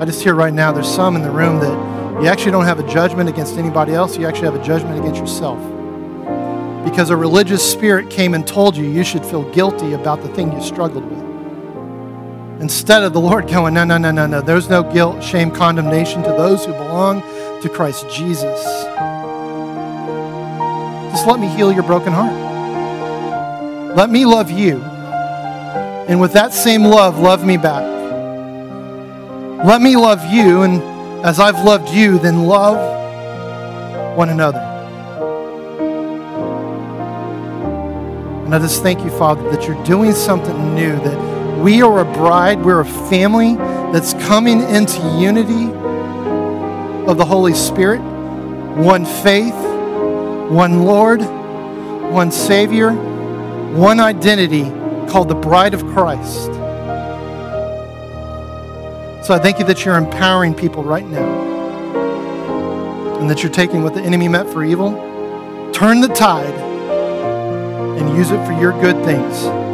[0.00, 2.78] I just hear right now there's some in the room that you actually don't have
[2.78, 5.58] a judgment against anybody else, you actually have a judgment against yourself.
[6.84, 10.52] because a religious spirit came and told you you should feel guilty about the thing
[10.52, 11.35] you struggled with.
[12.60, 16.22] Instead of the Lord going, no, no, no, no, no, there's no guilt, shame, condemnation
[16.22, 17.20] to those who belong
[17.60, 18.64] to Christ Jesus.
[21.12, 22.34] Just let me heal your broken heart.
[23.94, 24.78] Let me love you.
[26.08, 27.84] And with that same love, love me back.
[29.64, 30.80] Let me love you, and
[31.26, 34.60] as I've loved you, then love one another.
[38.46, 42.04] And I just thank you, Father, that you're doing something new, that we are a
[42.04, 43.56] bride, we're a family
[43.92, 45.72] that's coming into unity
[47.08, 49.54] of the Holy Spirit, one faith,
[50.50, 51.22] one Lord,
[52.12, 54.64] one Savior, one identity
[55.10, 56.52] called the bride of Christ.
[59.26, 61.56] So I thank you that you're empowering people right now
[63.18, 64.92] and that you're taking what the enemy meant for evil,
[65.72, 66.54] turn the tide,
[67.98, 69.65] and use it for your good things.